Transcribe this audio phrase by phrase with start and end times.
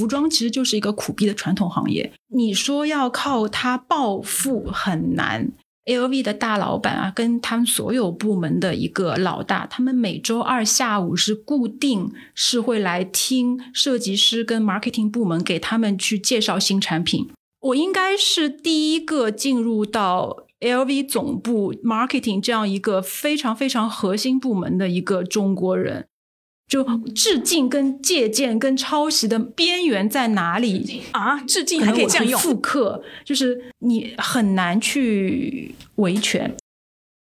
[0.00, 5.52] 服装其实就是一个苦逼的传统行业，你说要靠它暴富很难。
[5.84, 17.28] LV 的大老板啊，跟他们所有部门的一个老大，他们每周二下午是固定是会来听设计师跟 marketing 部门给他们去介绍新产品。
[17.60, 26.06] 我应该是第一个进入到 LV 总部 marketing 这样一个非常非常核心部门的一个中国人。
[26.70, 31.40] 就致敬、跟借鉴、跟抄袭的边缘在哪里啊？
[31.40, 36.54] 致敬还可以这样用，复刻就是你很难去维权。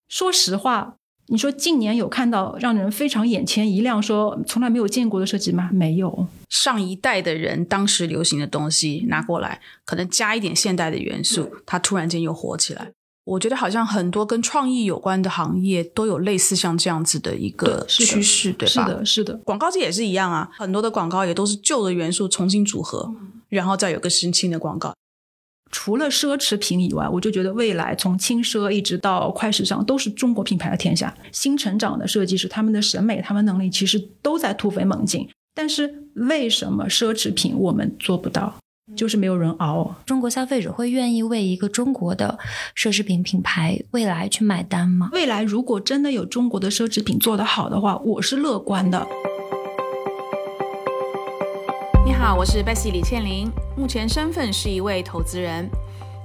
[0.07, 0.95] 说实话，
[1.27, 5.69] 你说近年有看到让人非常眼前一亮、说从来没有见过的设计吗？
[5.73, 6.27] 没有。
[6.49, 12.91] 上一代的人当时流行的东西拿过来，可能加一点现代的元素，它突然间又火起来。
[13.25, 18.85] 我觉得好像很多跟创意有关的行业都有类似像这样子的一个趋势，对吧？
[18.87, 19.33] 是的，是的。
[19.45, 23.13] 广告界也是一样啊，很多的广告也都是旧的元素重新组合，
[23.49, 24.93] 然后再有个新新的广告。
[25.71, 31.15] 除了奢侈品以外，我就觉得未来从轻奢一直到快时尚都是中国品牌的天下。
[31.31, 35.27] 新成长的设计师，他们的审美、他们能力其实都在突飞猛进。
[35.55, 38.55] 但是为什么奢侈品我们做不到？
[38.97, 39.95] 就是没有人熬。
[40.05, 42.37] 中国消费者会愿意为一个中国的
[42.75, 45.09] 奢侈品品牌未来去买单吗？
[45.13, 49.07] 未来如果真的有中国的奢侈品做得好的话，我是乐观的。
[52.05, 55.69] 你好，我是 Bessy 李倩玲，目前身份是一位投资人。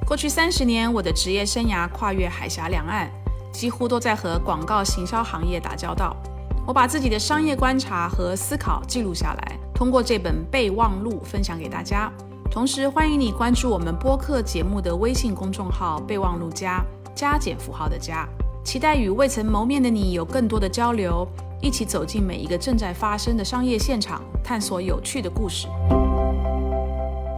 [0.05, 3.09] 过去三十年，我的职业生涯跨越海峡两岸，
[3.53, 6.17] 几乎都在和广告行销行业打交道。
[6.67, 12.13] 我把自己的商业观察和思考记录下来，通过这本备忘录分享给大家。
[12.51, 18.27] 同时，欢迎你关注我们播客节目的微信公众号“备忘录加加减符号的加”，
[18.65, 21.29] 期待与未曾谋面的你有更多的交流，
[21.61, 25.69] 一起走进每一个正在发生的商业现场，探索有趣的故事。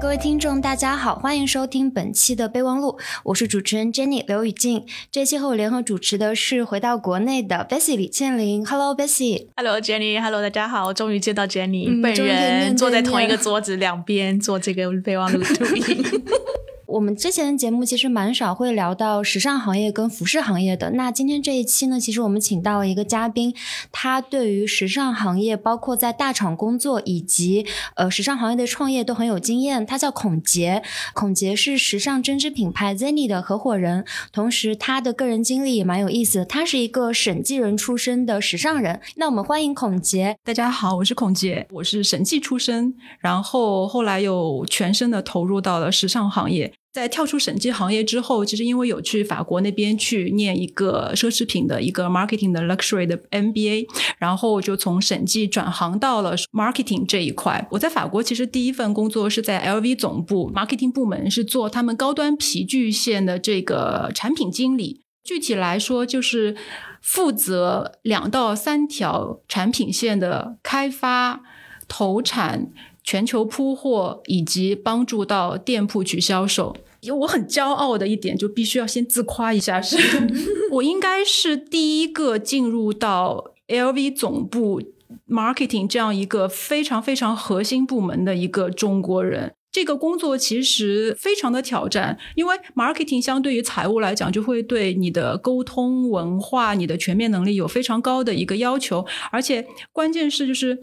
[0.01, 4.87] 各位听众，大家好，欢迎收听本期的备忘录，我是主持人 Jenny 刘雨静。
[5.12, 8.65] 这期和我联合主持的是回到国内的 Bessy 李倩玲。
[8.65, 16.03] Hello Bessy，Hello Jenny，Hello 大家好，我终于见到 Jenny 本人，坐在同一个桌子两边做这个备忘录录音。
[16.91, 20.91] 我们之前的节目其实蛮少会聊到时尚行业跟服饰行业的。
[20.91, 23.55] 那今天这一期呢，其实我们请到了一个嘉宾，
[23.93, 27.65] 他对于时尚行业，包括在大厂工作以及
[27.95, 29.87] 呃时尚行业的创业都很有经验。
[29.87, 30.83] 他叫孔杰，
[31.15, 36.45] 孔杰是时尚针织品牌 Zenny 的合伙人，同时他的个人经历也蛮有意思。
[36.45, 39.01] 他是一个审计人出身的时尚人。
[39.15, 40.37] 那我们欢迎孔杰。
[40.43, 46.72] 大家好，我是孔杰，我是审计出身，然后后来又全身的投入到了时尚行业。
[46.93, 53.87] 在跳出审计行业之后，其实因为有去法国那边去念一个奢侈品的一个 marketing 的 luxury 的 MBA，
[54.19, 57.65] 然后就从审计转行到了 marketing 这一块。
[57.71, 65.03] 我在法国其实第一份工作是在 LV 总部 marketing 部门，是做他们高端皮具线的这个产品经理。
[65.22, 66.57] 具体来说，就是
[67.01, 71.43] 负责两到三条产品线的开发、
[71.87, 72.72] 投产。
[73.10, 79.97] 全球铺货以及帮助到店铺去销售，有我很骄傲的一点就必须要先自夸一下，是
[80.71, 84.81] 我应该是第一个进入到 LV 总部
[85.28, 89.54] marketing 这样一个非常非常核心部门的一个中国人。
[89.72, 100.78] 这个工作其实非常的挑战，因为 marketing 相对于财务来讲，就会对你的沟通文化、你的全面能力有非常高的一个要求，而且关键是就是。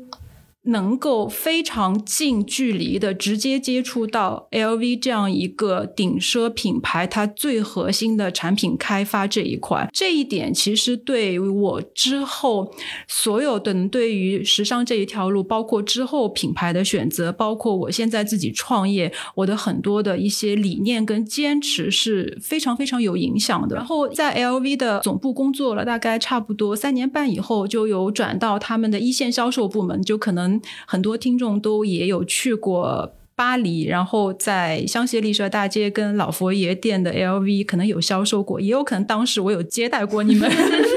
[0.67, 12.73] 能够非常近距离的直接接触到 LV 这样一个顶奢品牌，它最核心的产品开发这一块，这一点其实对我之后
[13.07, 23.75] 所有的对于时尚这一条路，包括之后品牌的选择，包括我现在自己创业，我的很多的一些理念跟坚持是非常非常有影响的。
[23.75, 30.56] 然后在 LV 的总部工作了大概差不多三年半以后，就有转到他们的一线销售部门，就可能。
[30.85, 40.51] 很多听众都也有去过巴黎，然后在香榭丽舍大街跟老佛爷店的 LV 可能有销售过，也有可能当时我有接待过你们，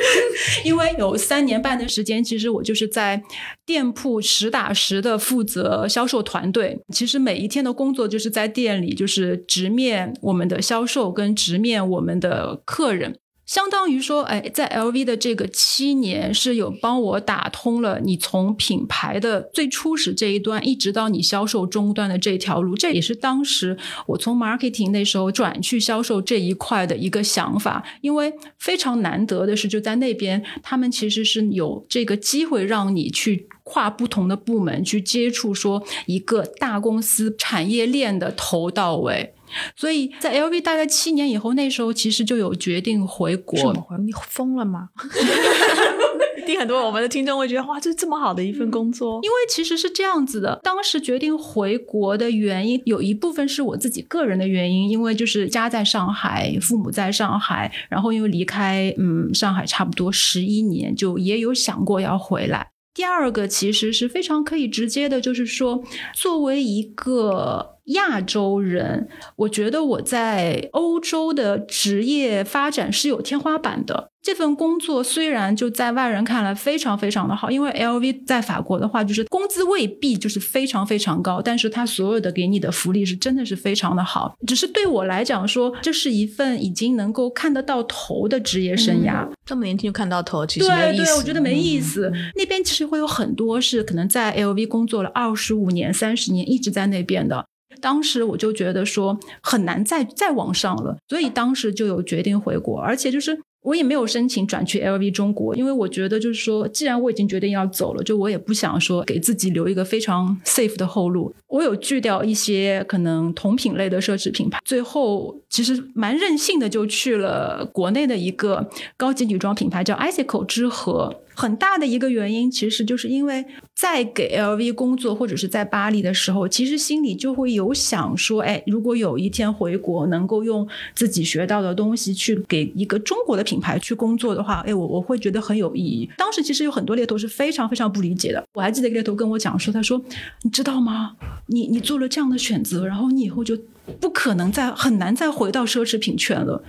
[0.65, 3.23] 因为有三年半的时间，其实我就是在
[3.67, 6.81] 店铺实打实的负责销售团队。
[6.95, 13.19] 其实每一天的工作就是在店里，就是直面我们的销售跟直面我们的客人。
[13.51, 22.77] 相当于说，哎，在 LV 的这个七年是有帮我打通了你从品牌的最初始这一端，一直到你销售终端的这条路。
[22.77, 23.77] 这也是当时
[24.07, 27.85] 我从 marketing 那时候转去销售这一块的一个想法。
[28.03, 39.35] 因为非常难得的是，就在那边，他们其实是有这个机会让你去跨不同的部门去接触，说一个大公司产业链的头到尾。
[39.77, 43.59] 所以在 LV 大概七年以后，那时候其实就有决定回国。
[44.05, 44.89] 你疯了吗？
[46.41, 49.21] 一定很多我们的听众会觉得，哇，这这么好的一份工作。
[49.23, 62.71] 因为其实是这样子的，当时决定回国的原因，有一部分是我自己个人的原因，因为就是家在上海，父母在上海，然后因为离开嗯上海差不多十一年，就也有想过要回来。
[62.95, 67.77] 第二个其实是非常可以直接的，就是说作为一个。
[67.91, 74.11] 亚洲人，我觉得我在欧洲的职业发展是有天花板的。
[74.23, 84.35] 这份工作虽然就在外人看来非常非常的好，因为 LV 在法国的话，就是工资未必就是非常非常高，但是它所有的给你的福利是真的是非常的好。
[84.47, 89.27] 只是对我来讲说，这是一份已经能够看得到头的职业生涯。
[89.47, 92.13] 这么年轻就看到头，其实对对，我觉得没意思。
[92.37, 97.47] 那边其实会有很多是可能在 LV 工作了二十五年、三十年，一直在那边的。
[97.81, 111.35] 当时我就觉得说很难再再往上了，所以当时就有决定回国，而且就是我也没有申请转去 LV 中国，因为我觉得就是说，既然我已经决定要走了，就我也不想说给自己留一个非常 safe 的后路。
[111.51, 121.23] 我有拒掉一些可能同品类的奢侈品牌，最后其实蛮任性的就去了国内的一个高级女装品牌叫 Icicle 之和。
[121.33, 123.43] 很大的一个原因，其实就是因为
[123.75, 136.11] 在给 LV 工作或者是在巴黎的时候，其实心里就会有想说，哎，如果有一天回国，能够用自己学到的东西去给一个中国的品牌去工作的话，哎，我我会觉得很有意义。
[136.19, 138.45] 当时其实有很多猎头是非常非常不理解的。
[138.53, 140.03] 我还记得猎头跟我讲说，他说，
[140.43, 141.17] 你知道吗？
[141.47, 143.59] 你你做了这样的选择，然后你以后就
[144.01, 146.63] 不可能再很难再回到奢侈品圈了。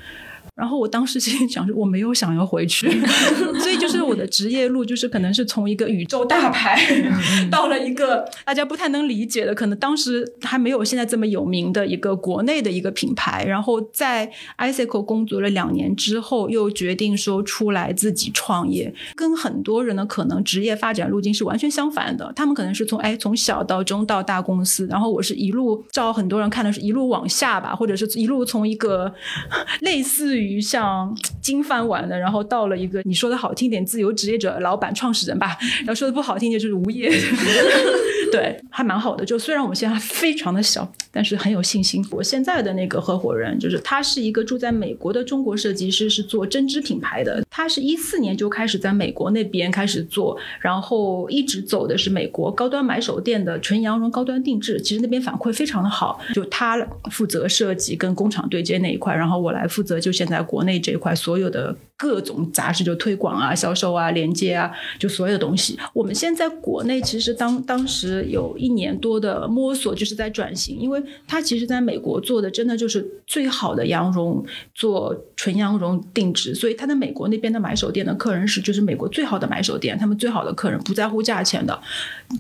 [0.55, 2.87] 然后我当时心里想说，我没有想要回去，
[3.59, 6.79] 所以就是我的职业路，就是可能是从一个宇宙大牌
[7.49, 13.43] 到了一个大家不太能理解的，可能当时还没有现在这么有名的一个国内的一个品牌。
[13.45, 22.31] 然后在 Icicle 工作了两年之后，又决定说出来自己创业，跟很多人的可能职业发展路径是完全相反的。
[22.35, 29.11] 他们可能是从哎从小到中到大公司，然后我是一路照很多人看的是一路往下吧，或者是一路从一个
[29.81, 30.51] 类似于。
[30.51, 35.47] 于像金饭碗的，然后到了一个你说的好听点，自由职业者、老板、创始人吧；
[35.79, 37.09] 然后说的不好听点，就是无业。
[38.31, 39.25] 对，还蛮好的。
[39.25, 42.05] 就虽然我们现在非常的小，但是很有信心。
[42.09, 47.43] 我现在的那个合伙人，就是他是一个住在美国的中国设计师，是做针织品牌的。
[47.49, 54.79] 他是一四年就开始在美国那边开始做，然后一直走的是美国高端买手店的纯羊绒高端定制。
[54.81, 56.77] 其实那边反馈非常的好，就他
[57.09, 65.77] 负责设计跟工厂对接那一块，然后我来负责就现在国内这一块所有的各种杂志，就推广啊、销售啊、连接啊，就所有的东西。
[65.93, 68.21] 我们现在国内其实当当时。
[68.31, 81.77] 有一年多的摸索，就是在转型，因为他其实在美国做的真的就是最好的羊绒，做纯羊绒定制，所以他在美国那边的买手店的客人是就是美国最好的买手店，他们最好的客人不在乎价钱的。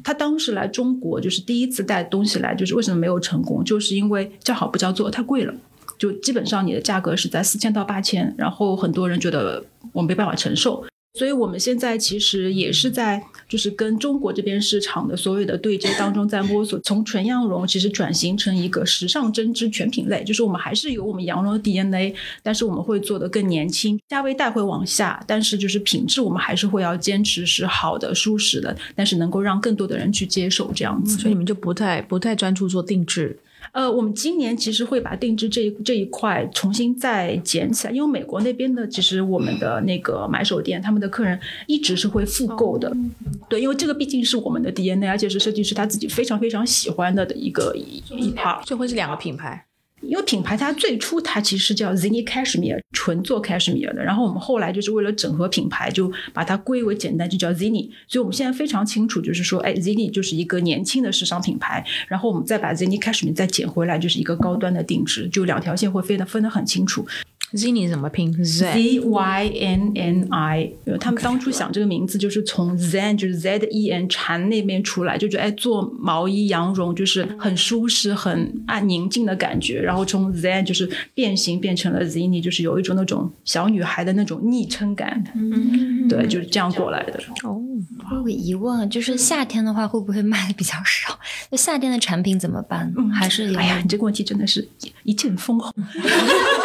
[0.03, 5.53] 他当时来中国就是第一次带东西来，就是为什么没有成功，就是因为叫好不叫座，太贵了，
[6.01, 9.63] 就基本上你的价格是在四千到八千，然后很多人觉得
[9.93, 10.83] 我没办法承受。
[11.19, 20.23] 所以，我们现在其实也是在，就是跟中国这边市场的所有的对接当中，在摸索从纯羊绒其实转型成一个时尚针织全品类。
[20.23, 31.17] 就是我们还是有我们羊绒的 DNA，但是我们会做的更年轻，价位带会往下，但是就是品质我们还是会要坚持是好的、舒适的，但是能够让更多的人去接受这样子。
[31.17, 33.37] 所以你们就不太不太专注做定制。
[33.71, 42.91] 呃，我们今年其实会把定制这一这一块重新再捡起来，因为美国那边的其实我们的那个买手店，他们的客人一直是会复购的，
[43.47, 49.65] 对，因为这个毕竟是我们的 DNA，而且是设计师他自己非常非常喜欢的的一个一一 part，就会是两个品牌。
[50.01, 57.89] 因为品牌它最初它其实叫 Zini Cashmere，纯做 Cashmere 的，然后我们后来就是为了整合品牌，就把它归为简单就叫 Zini。
[58.07, 67.05] 所以我们现在非常清楚，就是说，哎，Zini 就是一个年轻的时尚品牌，然后我们再把 Zini Cashmere 再捡回来，就是一个高端的定制，就两条线会分的分得很清楚。
[67.53, 87.19] Zinni 怎么拼 Z Y N N I，他们当初想这个名字就是从 Zen 就是 Z E N 禅那边出来，就觉得哎做毛衣羊绒就是很舒适、很安宁静的感觉，然后从 Zen 就是变形变成了 Zinni，就是有一种那种小女孩的那种昵称感，嗯，对，就是这样过来的。
[87.43, 87.61] 哦，
[88.09, 91.19] 我有个疑问，就是夏天的话会不会卖的比较少？
[91.49, 92.93] 那夏天的产品怎么办？
[93.13, 94.65] 还是哎呀，你这个问题真的是
[95.03, 95.73] 一剑封喉。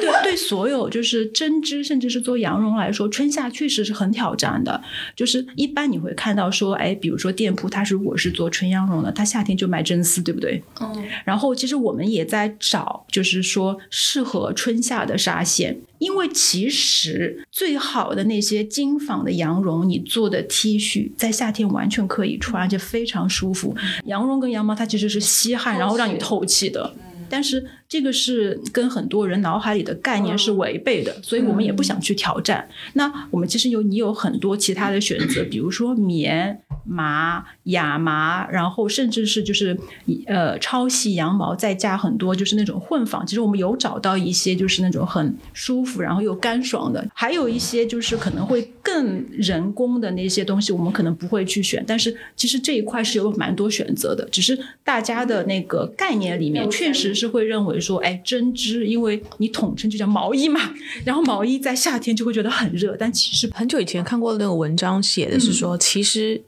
[0.00, 4.80] 对对，所有就是针织，甚至是做羊绒来说，春夏确实是很挑战的。
[5.16, 10.62] 就是一般你会看到说，哎，比如说店铺，它如果是做纯羊绒的，它夏天就卖真丝，对不对？
[10.80, 23.74] 嗯然后其实我们也在找，就是说适合春夏的纱线，因为其实最好的那些精纺的羊绒，你做的 T 恤在夏天完全可以穿，而且非常舒服。
[24.04, 26.94] 羊绒跟羊毛它其实是吸汗，然后让你透气的。
[27.30, 32.68] 但是这个是跟很多人脑海里的概念是违背的，所以我们也不想去挑战。
[32.92, 39.78] 那我们其实有你有很多其他的选择，比如说棉、麻、亚麻，然后甚至是就是
[40.26, 43.26] 呃超细羊毛，再加很多就是那种混纺。
[43.26, 51.82] 其实我们有找到一些就是那种很舒服，然后又干爽的，还有一些就是可能会更人工的那些东西，我们可能不会去选。
[51.86, 60.60] 但是其实这一块是有蛮多选择的，只是大家的那个概念里面确实是会认为说，哎，针织，因为你统称就叫毛衣嘛，
[61.04, 66.42] 然后毛衣在夏天就会觉得很热，但其实很久以前看过那个文章，写的是说，其实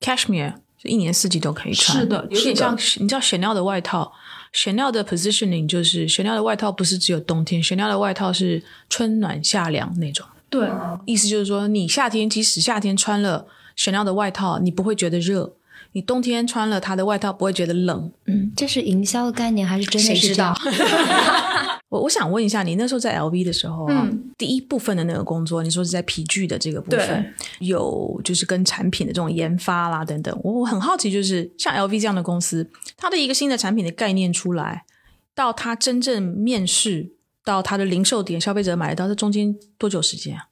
[0.00, 4.12] cashmere 就一年四季都可以穿，是的有点像你知道 Chanel 的外套
[4.54, 10.68] ，Chanel 的 positioning 就是 Chanel 的外套不是只有冬天，Chanel 的外套是春暖夏凉那种，对
[11.04, 15.54] 意思就是说，你夏天即使夏天穿了 Chanel 的外套，你不会觉得热。
[15.94, 20.52] 你冬天穿了它的外套不会觉得冷，嗯，这是营销的概念还是真的谁知道？
[21.88, 30.36] 我我想问一下，你那时候在 LV 的时候啊，嗯第一部分的那个工作，你说是在皮具的这个部分，有就是跟产品的这种研发啦等等。
[30.42, 34.84] 我我很好奇，就是像 LV 这样的公司，它的一个新的产品的概念出来，
[35.32, 37.12] 到它真正面世，
[37.44, 40.48] 到它的零售点消费者买得到，这中间多久时间啊？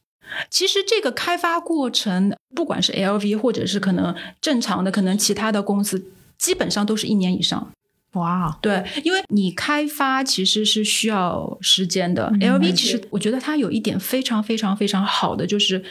[0.51, 6.03] 其实这个开发过程，不管是 LV 或者是可能正常的，可能其他的公司，
[6.39, 7.71] 基本上都是一年以上。
[8.13, 12.31] 哇，对，因为你开发其实是需要时间的。
[12.35, 15.83] 嗯 LV 其实我觉得它有一点非常非常非常好的，就是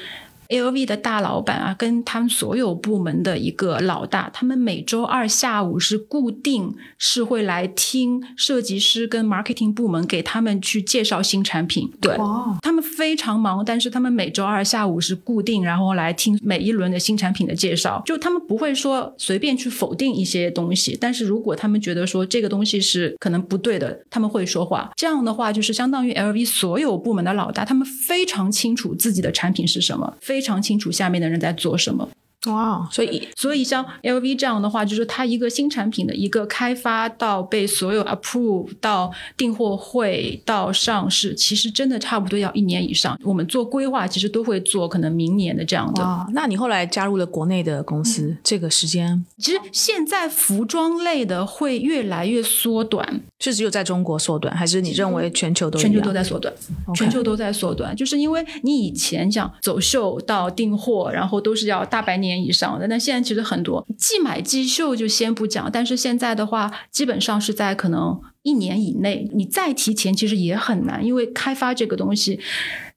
[0.51, 11.89] LV 的大老板啊，跟他们所有部门的一个老大，他们每周二下午是固定是会来听设计师跟 marketing 部门给他们去介绍新产品。
[12.01, 12.15] 对，
[12.61, 18.01] 他们非常忙，但是他们每周二下午是固定，然后来听每一轮的新产品的介绍。
[18.05, 24.91] 就他们不会说随便去否定一些东西，但是如果他们觉得说这个东西是可能不对的，他们会说话。
[24.97, 32.09] 这样的话，就是相当于 LV 所有部门的老大，他们非常清楚自己的产品是什么，非非常清楚下面的人在做什么。
[32.47, 43.19] 哇，所以所以像 LV 这样的话，就是它一个新产品的一个开发到被所有 approve 到订货会到上市，其实真的差不多要一年以上。
[43.23, 46.03] 我们做规划其实都会做可能明年的这样的。
[46.03, 49.23] 哇，那你后来加入了国内的公司，这个时间？
[49.37, 56.51] 其实现在服装类的会越来越缩短，是只有在中国缩短，还是你认为全球都全球都在缩短
[56.95, 72.39] 全球都在缩短，就是因为你以前讲走秀到订货，然后都是要大半年以上的，那现在其实很多即买即秀就先不讲，但是现在的话，基本上是在可能一年以内，你再提前其实也很难，因为开发这个东西。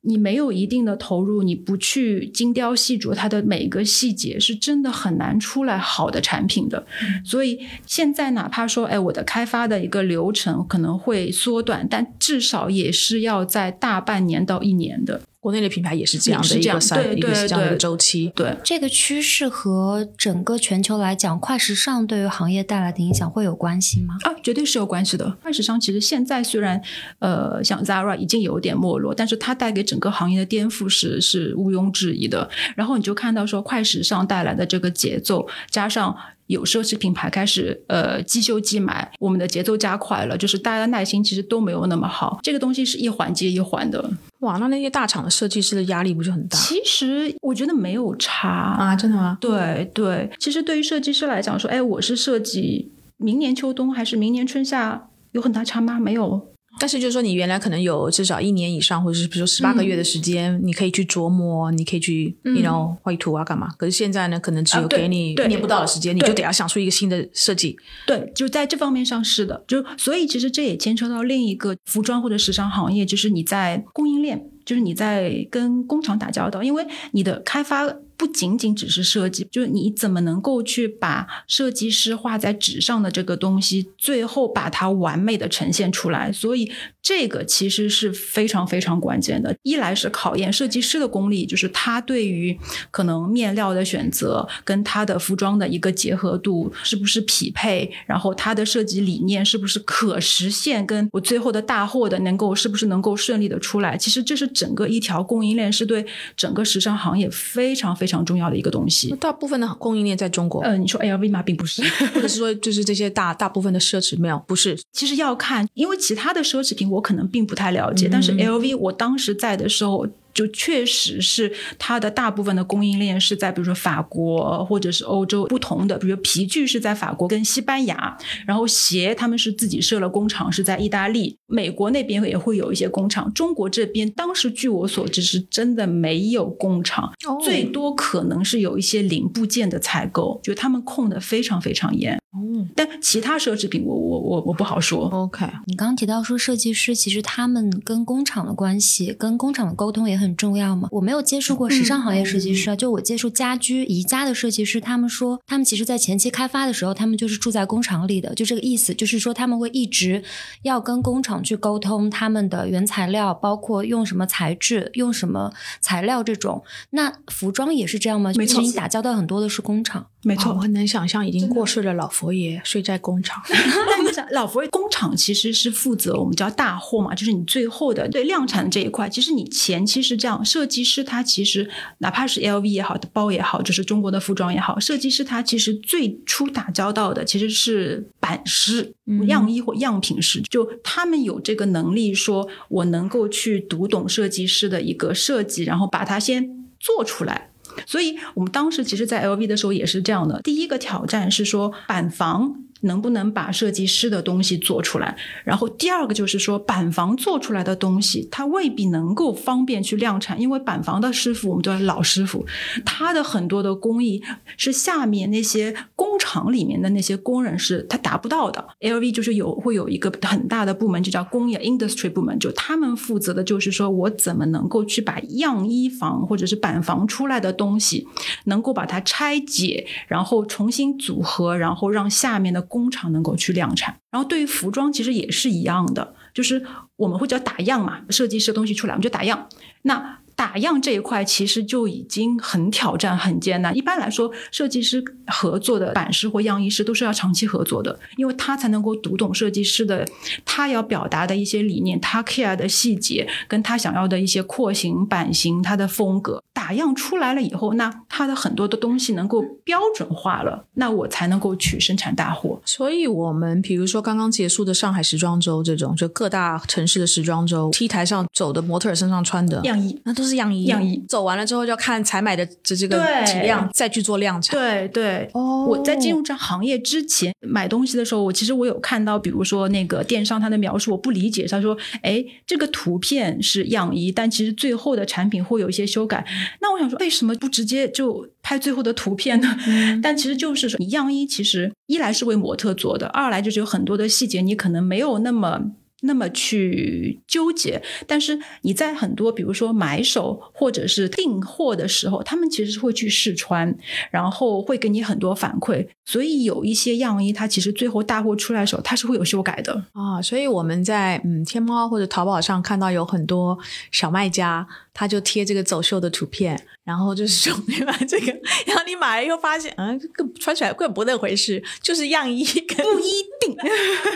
[0.07, 6.87] 你没有一定的投入，你不去精雕细琢它的每一个细节，是真的很难出来好的产品的。
[7.25, 15.23] 所以现在哪怕说，哎，我的开发的一个流程可能会缩短，但至少也是要在大半年到一年的。
[15.45, 18.33] 国内的品牌也是这样的一个赛，对一个对这样的一个对周期。
[18.35, 24.17] 对，这个趋势和整个全球来讲，快时尚对于行业带来的影响会有关系吗？
[24.23, 25.37] 啊，绝对是有关系的。
[25.43, 26.81] 快时尚其实现在虽然
[27.19, 32.49] 呃，像 Zara 已经有点没落，但是它带给整个行业的颠覆是是毋庸置疑的。
[32.75, 42.39] 然后你就看到说，快时尚带来的这个节奏，加上有奢侈品牌开始呃即修即买，我们的节奏加快了，就是大家的耐心其实都没有那么好。
[42.43, 44.11] 这个东西是一环接一环的。
[44.45, 48.95] 哇，那那些大厂的设计师的压力不就很大其实我觉得没有差啊？
[48.95, 49.37] 真的吗？
[49.41, 55.99] 对对，其实对于设计师来讲，说，哎，我是设计明年秋冬还是明年春夏，有很大差吗？
[55.99, 56.53] 没有。
[56.78, 63.69] 但是就是说，你原来可能有至少一年以上，或者是比如说十八个月的时间，你可以去琢磨，你可以去嗯 you know 绘图啊，干嘛？
[63.78, 67.76] 可是现在呢，可能只有给你一年不到的时间，你就得要想出一个新的设计。
[68.07, 86.71] 对，就在这方面上是的，就所以其实这也牵扯到另一个服装或者时尚行业，就是你在供应链，就是你在跟工厂打交道，因为你的开发不仅仅只是设计，就是你怎么能够去把设计师画在纸上的这个东西，最后把它完美的呈现出来，所以
[87.02, 89.54] 这个其实是非常非常关键的。
[89.62, 92.59] 一来是考验设计师的功力，就是他对于
[92.90, 103.97] 可能面料的选择跟他的服装的一个结合度是不是匹配，然后他的设计理念是不是可实现，跟我最后的大货的能够是不是能够顺利的出来。
[103.97, 106.04] 其实这是整个一条供应链是对
[106.37, 109.14] 整个时尚行业非常非常重要的一个东西。
[109.16, 111.42] 大部分的供应链在中国，呃，你说 LV 吗？
[111.42, 111.82] 并不是，
[112.14, 120.06] 或者是说就是这些大大部分的奢侈没有，不是其实要看，因为其他的奢侈品我可能并不太了解，但是嗯 LV 我当时在的时候。
[120.35, 142.19] 就确实是它的大部分的供应链是在比如说法国或者是欧洲不同的，比如皮具是在法国跟西班牙，然后鞋他们是自己设了工厂是在意大利，美国那边也会有一些工厂，中国这边当时据我所知是真的没有工厂，哦最多可能是有一些零部件的采购，就他们控的非常非常严。
[142.35, 145.07] 哦但其他奢侈品我我我我不好说。
[145.09, 150.88] OK，你刚刚提到说设计师其实他们跟工厂的关系、跟工厂的沟通也很重要嘛。
[150.91, 160.23] 我没有接触过时尚行业设计师啊，就我接触家居宜家的设计师，他们说他们其实在前期开发的时候，他们就是住在工厂里的，就这个意思，就是说他们会一直
[160.62, 166.64] 要跟工厂去沟通他们的原材料，包括用什么材质、用什么材料这种。
[166.91, 168.33] 那服装也是这样吗？
[168.35, 170.07] 没错你打交道很多的是工厂。
[170.25, 173.43] 没错我很难想象已经过世的老佛爷睡在工厂。
[173.90, 179.09] 但你想，老佛爷工厂其实是负责我们叫大货嘛，就是你最后的对量产这一块。
[179.09, 188.95] 其实你前期是这样，设计师他其实哪怕是 LV 也好，包也好，就是中国的服装也好，设计师他其实最初打交道的其实是版师、
[189.28, 197.50] 样衣或样品师，就他们有这个能力，说我能够去读懂设计师的一个设计，然后把它先做出来。
[197.87, 200.40] 所以我们当时其实，在 LV 的时候也是这样的。
[200.43, 212.47] 第一个挑战是说板房能不能把设计师的东西做出来，然后第二个就是说板房做出来的东西，它未必能够方便去量产，因为板房的师傅我们都是老师傅，
[212.85, 214.23] 他的很多的工艺
[214.57, 218.64] 是下面那些工厂里面的那些工人是他达不到的。
[218.81, 228.07] LV 就是有会有一个很大的部门，就叫工业 industry 部门，就他们负责的就是说我怎么能够去把样衣房或者是板房出来的东西，
[228.45, 233.97] 能够把它拆解，然后重新组合，然后让下面的工厂能够去量产。
[234.11, 236.66] 然后对于服装其实也是一样的，就是
[236.97, 239.49] 我们会叫打样嘛，设计师的东西出来我们就打样。
[239.82, 243.76] 那打样这一块其实就已经很挑战、很艰难。
[243.76, 250.06] 一般来说，设计师合作的版师或样衣师都是要长期合作的，因为他才能够读懂设计师的
[250.44, 256.42] 他要表达的一些理念，他 care 的细节，跟他想要的一些廓形、版型、他的风格。
[256.52, 262.60] 打样出来了以后，那他的很多的东西能够标准化了，那我才能够去生产大货。
[262.64, 274.56] 所以，我们比如说刚刚结束的上海时装周这种，就各大城市的时装周，T 台上走的模特儿身上穿的样衣那都是样衣，样衣走完了之后就要看采买的这这个对体量，再去做量产。
[274.58, 286.25] 对对，哦我在进入这行业之前买东西的时候，我其实我有看到，比如说那个电商它的描述，我不理解，他说，哎，这个图片是样衣，但其实最后的产品会有一些修改。
[286.60, 289.56] 那我想说，为什么不直接就拍最后的图片呢？
[290.02, 295.73] 但其实就是说，你样衣其实一来是为模特做的，二来就是有很多的细节你可能没有那么。
[296.02, 303.75] 那么去纠结，但是你在很多比如说买手或者是订货的时候，他们其实是会去试穿，
[304.11, 309.73] 然后会给你很多反馈，所以有一些样衣它其实最后大货出来的时候，它是会有修改的。
[309.93, 313.59] 啊，所以我们在嗯天猫或者淘宝上看到有很多
[313.91, 318.32] 小卖家，他就贴这个走秀的图片，然后就是说 你买这个，
[318.66, 323.56] 然后你买了以后发现，嗯，这个穿起来根本不那回事，就是样衣跟不一定，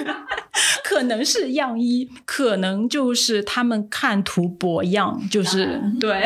[0.85, 6.23] 可能是样衣，可能就是他们看图博样，就是、 对。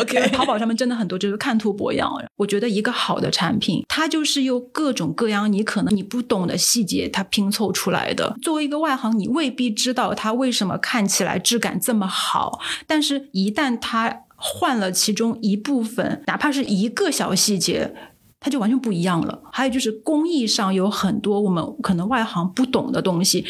[0.00, 2.10] OK，淘宝上面真的很多就是看图博样。
[2.36, 8.36] 我觉得一个好的产品，它就是由各种各样你可能你不懂的细节，它拼凑出来的。
[8.42, 17.94] 作为一个外行，你未必知道它为什么看起来质感这么好，但是一旦它换了其中一部分，哪怕是一个小细节，
[18.38, 19.42] 它就完全不一样了。
[19.50, 23.46] 还有就是工艺上有很多我们可能外行不懂的东西。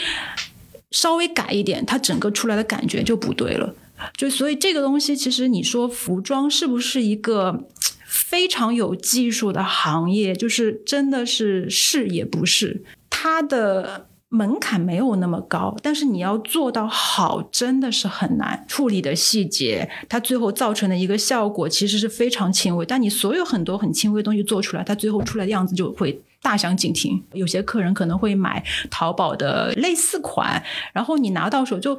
[0.92, 3.74] 稍微改一点，它整个出来的感觉就不对了。
[4.16, 7.64] 就所以这个东西，其实你说服装是不是一个
[8.06, 10.32] 非常有技术的行业？
[10.32, 14.06] 就是真的是是也不是，它的。
[14.34, 18.64] 门槛没有那么高，但是你要做到好，真的是很难。
[18.66, 22.84] 处理的细节，它最后造成的一个效果其实是非常轻微。
[22.84, 27.22] 但你所有很多很轻微的东西做出来，它最后出来的样子就会大相径庭。
[27.32, 30.60] 有些客人可能会买淘宝的类似款，
[30.92, 31.96] 然后你拿到手就。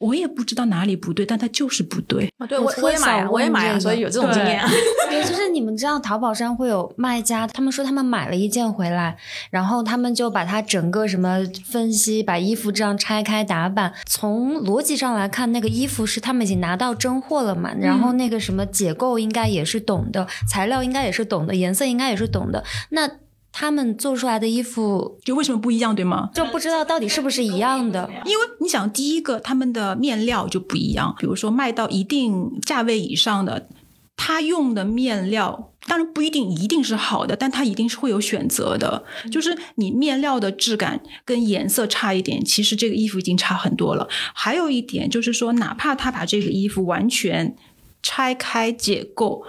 [0.00, 2.32] 我也不知道哪里不对，但它就是不对。
[2.38, 4.58] 啊对我我也买，我也买，所以有这种经验。
[5.10, 9.18] 对，就是你们知道淘宝上会有卖家，他们说他们买了一件回来，
[9.50, 13.92] 然后他们就把它整个什么分析，把衣服这样拆开打版。
[14.06, 17.70] 从逻辑上来看，那个衣服是他们已经拿到真货了嘛？
[17.78, 22.64] 然后那个什么解构应该也是懂的，材料应该也是懂的，颜色应该也是懂的。
[22.88, 23.10] 那。
[23.52, 26.30] 他们做出来的衣服就为什么不一样，对吗？
[26.32, 28.08] 就不知道到底是不是一样的。
[28.24, 33.68] 因为你想，第一个他们的面料就不一样，比如说卖到一定价位以上的，
[34.16, 39.04] 他用的面料当然不一定一定是好的，但他一定是会有选择的。
[39.32, 44.08] 就是你面料的质感跟颜色差一点，其实这个衣服已经差很多了。
[44.32, 47.56] 还有一点就是说，哪怕他把这个衣服完全
[48.02, 49.42] 拆开解构。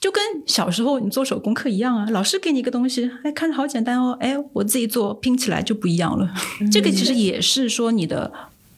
[0.00, 6.30] 就跟小时候你做手工课一样啊，老师给你一个东西，哎，看着好简单哦，哎，我自己做拼起来就不一样了。
[6.70, 8.30] 这个其实也是说你的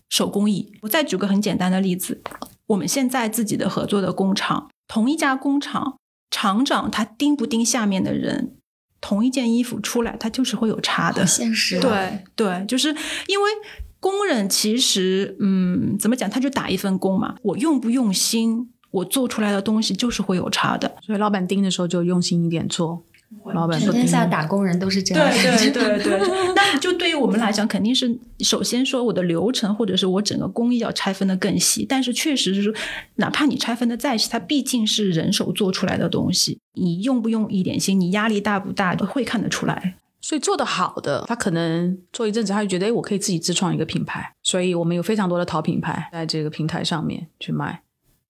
[0.09, 0.73] 手工艺。
[0.83, 2.23] 我再举个很简单的例子，
[2.69, 5.99] 我们现在自己的合作的工厂，同一家工厂，
[6.31, 8.53] 厂长他盯不盯下面的人，
[9.01, 11.27] 同一件衣服出来，它就是会有差的。
[11.27, 11.81] 现实。
[11.81, 12.95] 对对，就是
[13.27, 13.51] 因为
[13.99, 18.71] 工人其实，嗯，怎么讲，他就打一份工嘛，我用不用心。
[18.97, 23.03] 我做出来的东西就是会有差的，所以老板盯的时候就用心一点做。
[23.53, 25.31] 老板，天下打工人都是这样。
[25.31, 26.55] 对 对对对。
[26.55, 31.85] 那就对于我们来讲，肯定是首先说我的流程或者是我整个工艺要拆分的更细。
[31.87, 32.73] 但是确实是，
[33.17, 39.97] 哪怕你拆分的再细，它毕竟是人手做出来的东西，你用不用一点心，你压力大不大，会看得出来。
[40.23, 44.33] 所以做得好的，他可能做一阵子，他就觉得，哎，我可以自己自创一个品牌。
[44.45, 47.83] 所以我们有非常多的淘品牌在这个平台上面去卖。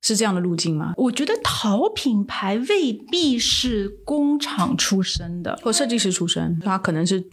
[0.06, 0.94] 是这样的路径吗？
[0.96, 7.24] 我觉得淘品牌未必是工厂出身的，或设计师出身，他可能是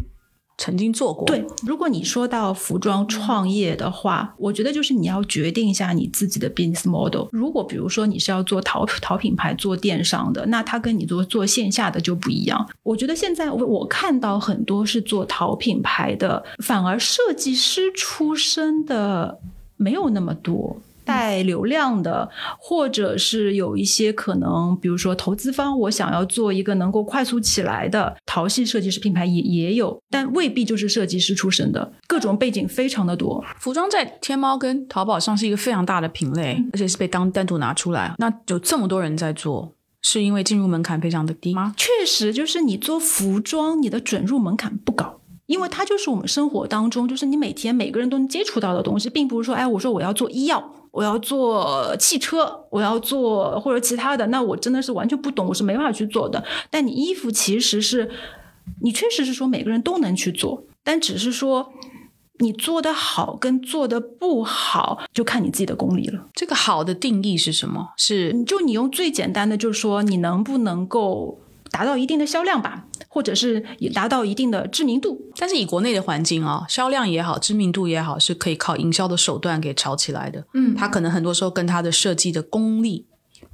[0.58, 1.26] 曾经做过。
[1.28, 7.28] 对，如果你说到服装创业的话，我觉得就是你要决定一下你自己的 business model。
[7.32, 12.68] 如果比如说你是要做淘淘品牌、做电商的，那它跟你做做线下的就不一样。
[12.82, 19.40] 我觉得现在我我看到很多是做淘品牌的，反而设计师出身的
[19.78, 20.82] 没有那么多。
[21.06, 33.44] 带流量的，或者是有一些可能，比如说投资方，我想要做一个能够快速起来的淘系设计师品牌，也也有，但未必就是设计师出身的，各种背景非常的多。
[33.60, 38.16] 服装在天猫跟淘宝上是一个非常大的品类，而且是被当单独拿出来。
[38.18, 41.74] 那有这么多人在做，是因为进入门槛非常的低吗？
[41.78, 45.20] 确实，就是你做服装，你的准入门槛不高。
[45.46, 56.44] 因为它就是我们生活当中，就是你每天每个人都能接触到的东西，并不是说，哎，我说我要做医药，我要做汽车，我要做或者其他的，那我真的是完全不懂，我是没法去做的。
[56.70, 58.12] 但你衣服其实是，
[58.82, 61.74] 你确实是说每个人都能去做，但只是说
[62.38, 66.28] 你做的好跟做的不好，就看你自己的功力了。
[66.36, 67.90] 这个好的定义是什么？
[67.98, 71.40] 是就你用最简单的，就是说你能不能够。
[71.74, 75.20] 达到一定的销量吧，或者是也达到一定的知名度。
[75.36, 80.46] 但是以国内的环境啊，销量也好，知名度也好，是可以靠营销的手段给炒起来的。
[80.54, 83.08] 嗯，它可能很多时候跟它的设计的功力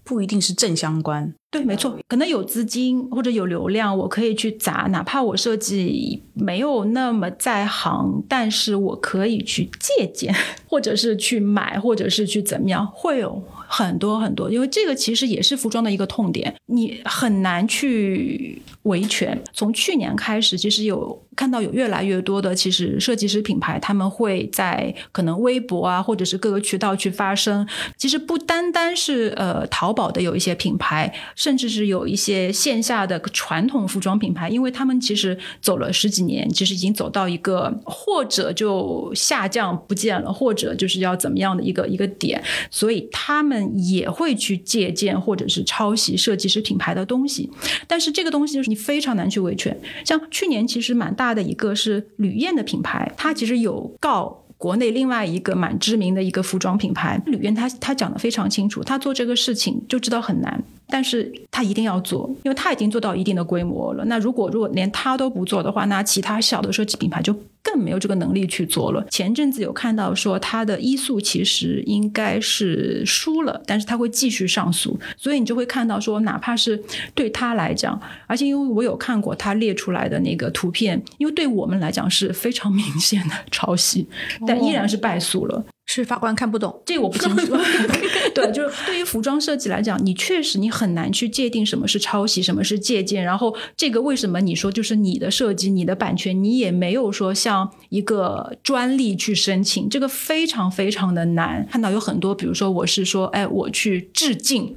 [0.03, 1.34] 不一定是正相关。
[1.51, 10.33] 对，没错，可能有资金或者有流量，我可以去砸，哪怕我设计没有那么在行，但是我可以去借鉴，
[10.69, 13.43] 或者是去买，或者是去怎么样，会有。
[13.71, 19.39] 很多很多，因为这个其实也是服装的一个痛点，你很难去维权。
[19.53, 27.67] 从去年开始，其实有看到有越来越多的其实设计师品牌，他们会在可能微博啊，或者是各个渠道去发声。
[27.95, 43.67] 其实不单单是呃淘宝的有一些品牌，甚至是有一些线下的传统服装品牌，因为他们其实走了十几年，其实已经走到一个或者就下降不见了，或者就是要怎么样的一个一个点，所以他们。
[43.80, 47.49] 也会去借鉴或者是抄袭设计师品牌的东西，
[47.88, 49.80] 但是这个东西就是你非常难去维权。
[50.04, 60.62] 像去年其实蛮大的一个是吕燕的品牌，它其实有告国内另外一个蛮知名的一个服装品牌吕燕，他他讲的非常清楚，他做这个事情就知道很难。
[60.89, 64.04] 但是他一定要做，因为他已经做到一定的规模了。
[64.06, 69.06] 那如果如果连他都不做的话，那其他小的设计品牌就更没有这个能力去做了。
[69.10, 76.82] 前阵子有看到说他的一诉其实应该是输了，但是他会继续上诉，所以你就会看到说，哪怕是
[77.13, 84.08] 对他来讲，而且因为我有看过他列出来的那个图片，因为对我们来讲是非常明显的抄袭，
[84.47, 85.63] 但依然是败诉了。
[85.91, 87.58] 是法官看不懂，这我不清楚。
[88.36, 93.23] 对， 就是对于服装设计来讲，你确实你很难去界定什么是抄袭，什么是借鉴。
[93.23, 101.67] 然后这个为什么你说就是你的设计、你的版权，你也没有说像一个专利去申请，这个非常非常的难。
[101.71, 104.75] 看到有很多，比如说我是说，哎，我去致敬。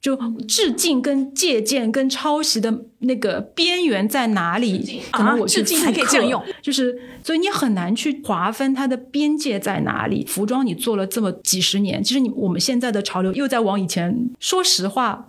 [0.00, 5.02] 就致敬跟借鉴跟抄袭的那个边缘在哪里？
[5.10, 10.24] 可能我致敬还可以这样用，就是所以你很难去划分它的边界在哪里。
[10.24, 14.30] 服装你做了这么几十年，其实你我们现在的潮流又在往以前。
[14.38, 15.26] 说实话，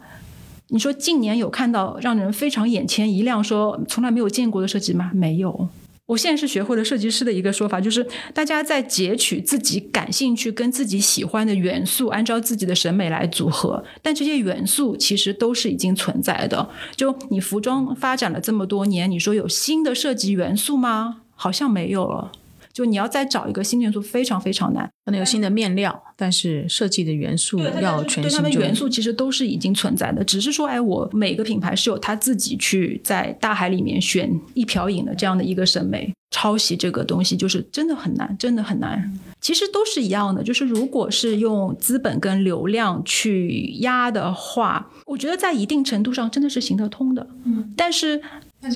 [0.67, 5.10] 你说近年有看到让人非常眼前一亮，说从来没有见过的设计吗？
[5.15, 5.67] 没有。
[6.10, 13.84] 我现在是学会了设计师的一个说法，就是大家在截取自己感兴趣跟自己喜欢的元素，按照自己的审美来组合。
[14.02, 16.67] 但这些元素其实都是已经存在的。
[16.95, 21.22] 就你服装发展了这么多年，你说有新的设计元素吗？
[21.36, 22.32] 好像没有了。
[22.79, 24.89] 就你要再找一个新元素，非常非常难。
[25.03, 28.23] 可能有新的面料，但是设计的元素要全新。
[28.23, 36.13] 对，它的元素其实都是已经存在的，只是说，哎，我每个品牌是有他自己去在大海里面选一瓢饮的这样的一个审美。
[36.31, 39.11] 抄袭这个东西就是真的很难，真的很难。
[39.41, 47.27] 其实都是一样的，就是如果是用资本跟流量去压的话，我觉得在一定程度上真的是行得通的。
[47.45, 48.21] 嗯，但是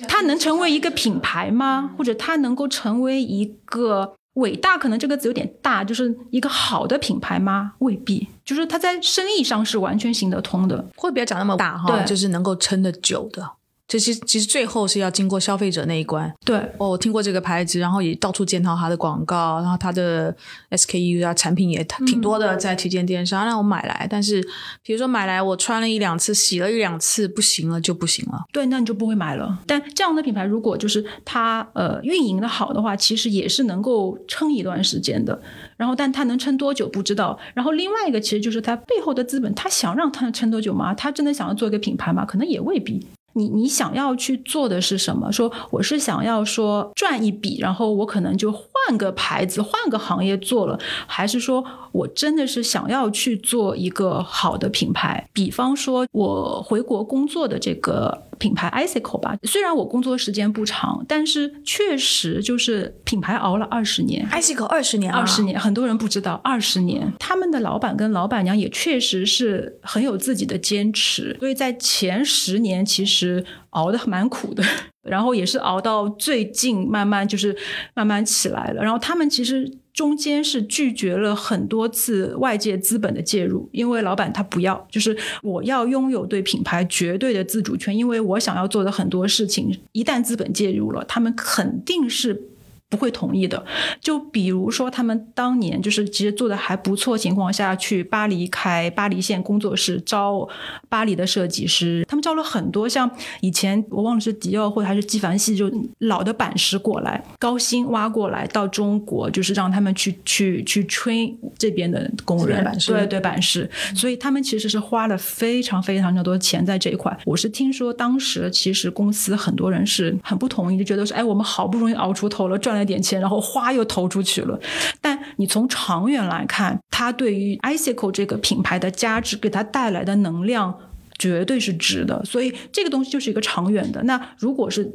[0.08, 1.91] 它能成为一个品牌吗？
[1.98, 4.78] 或者它能够成为一个伟大？
[4.78, 7.74] 可能这个词有点大，就是一个好的品牌吗？
[7.80, 8.28] 未必。
[8.46, 13.50] 就是它在生意上是完全行得通的，会不要讲那么大哈，就是能够撑得久的。
[13.86, 16.34] 其实，其实最后是要经过消费者那一关。
[16.43, 20.36] 对，哦，我听过这个牌子，然后也到处见到它的广告，然后它的
[20.72, 24.08] SKU 啊产品也挺多的，在旗舰店上让我买来。
[24.10, 24.41] 但是，
[24.82, 28.46] 比如说买来我穿了一两次，洗了一两次，不行了就不行了。
[28.52, 29.60] 对，那你就不会买了。
[29.67, 35.39] 但这样的品牌，如果就是它呃运营的好的话，其实也是能够撑一段时间的。
[35.78, 37.38] 然后，但它能撑多久不知道。
[37.54, 40.96] 然后另外一个，其实就是它背后的资本，他想让它撑多久吗？
[40.96, 42.26] 他真的想要做一个品牌吗？
[42.26, 43.06] 可能也未必。
[43.34, 45.32] 你你想要去做的是什么？
[45.32, 55.28] 说我是想要说赚一笔，然后我可能就换个牌子、换个行业做了，还是说我真的是想要去做一个好的品牌？
[55.34, 58.24] 比方说，我回国工作的这个。
[58.43, 64.27] 品牌 Icicle 吧，虽然我工作时间不长，但是确实就是品牌熬了二十年。
[64.29, 74.62] Icicle 二十年，二十年，很多人不知道，二十年，他们的老板跟老板娘也确实是很有自己的坚持，所以在前十年其实熬得蛮苦的。
[75.08, 77.56] 然后也是熬到最近，慢慢就是
[77.93, 78.82] 慢慢起来了。
[78.82, 92.49] 然后他们其实中间是拒绝了很多次外界资本的介入，因为老板他不要，就是我要拥有对品牌绝对的自主权，因为我想要做的很多事情，一旦资本介入了，他们肯定是。
[92.93, 93.65] 不会同意的。
[93.99, 100.47] 就比如说，他们当年就是其实做的还不错情况下去巴黎开巴黎线工作室，招
[100.88, 102.06] 巴黎的设计师。
[102.08, 103.10] 他们招了很多像
[103.41, 113.67] 以前我忘了是迪奥或者还是纪梵希，就老的版师过来，高薪挖过来到中国，就是让他们去 去去 train 这边的工人，对对版师。
[113.95, 117.17] 所以他们其实是花了非常非常的多钱在这一块。
[117.25, 122.83] 我是听说当时其实公司很多人是很不同意，就觉得说，哎，我们好不容易熬出头了，赚了。
[122.86, 124.60] 点钱，然后花又投出去了。
[125.02, 130.78] 但你从长远来看，它对于 Icicle 这个品牌的价值，给它带来的能量
[131.17, 132.24] 绝对是值的。
[132.26, 134.04] 所以这个东西就是一个长远的。
[134.04, 134.91] 那如果是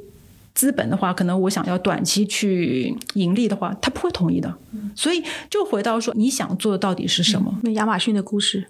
[0.54, 4.52] 资本的话，可能我想要短期去盈利的话，他不会同意的。
[4.96, 7.58] 所以就回到说，你想做的到底是什么？
[7.62, 8.68] 那亚马逊的故事。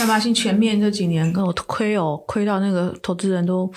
[0.00, 3.70] 亚马逊全面这几年跟我亏哦，亏到那个投资人都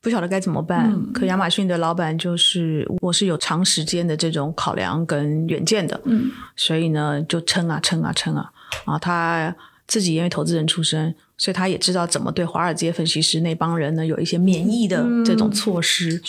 [0.00, 0.94] 不晓得该怎么办。
[1.12, 8.50] 可亚马逊的老板就是我是有长时间的这种考量跟远见的，嗯，所以呢就撑啊撑啊撑啊
[8.84, 8.98] 啊！
[8.98, 9.54] 他
[9.86, 16.22] 自己因为投资人出身，所以他也知道怎么对华尔街分析师那帮人呢有一些免疫的这种措施。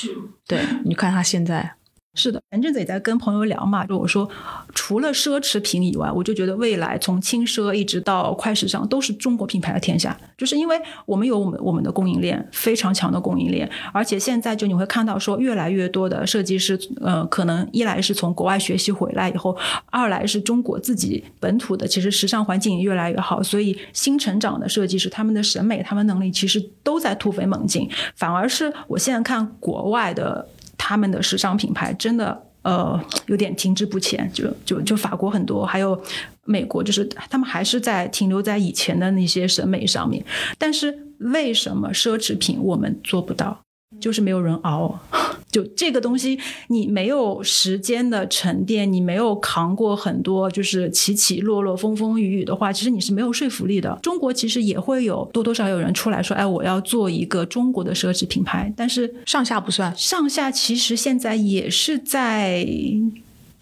[0.48, 1.76] 对，你看他现在。
[2.16, 4.30] 是的，前阵子也在跟朋友聊嘛，就我说，
[4.76, 30.48] 除了奢侈品以外，我就觉得未来从轻奢一直到快时尚都是中国品牌的天下，就是因为我们有我们我们的供应链非常强的供应链，而且现在就你会看到说，越来越多的设计师，呃，可能一来是从国外学习回来以后，二来是中国自己本土的，其实时尚环境也越来越好，所以新成长的设计师他们的审美、他们能力其实都在突飞猛进，反而是我现在看国外的。
[30.86, 35.98] 他们的时尚品牌真的呃有点停滞不前，就就就法国很多，还有
[36.44, 40.22] 美国，就是他们还是在停留在以前的那些审美上面。
[40.58, 43.58] 但是为什么奢侈品我们做不到？
[44.04, 45.00] 就是没有人熬。
[45.50, 46.40] 就这个东西，
[46.70, 54.00] 你没有时间的沉淀，你没有扛过很多就是起起落落、风风雨雨的话，其实你是没有说服力的。
[54.02, 62.68] 中国其实也会有多多少有人出来说：“哎，我要做一个中国的奢侈品牌。”但是上下不算，上下其实现在也是在。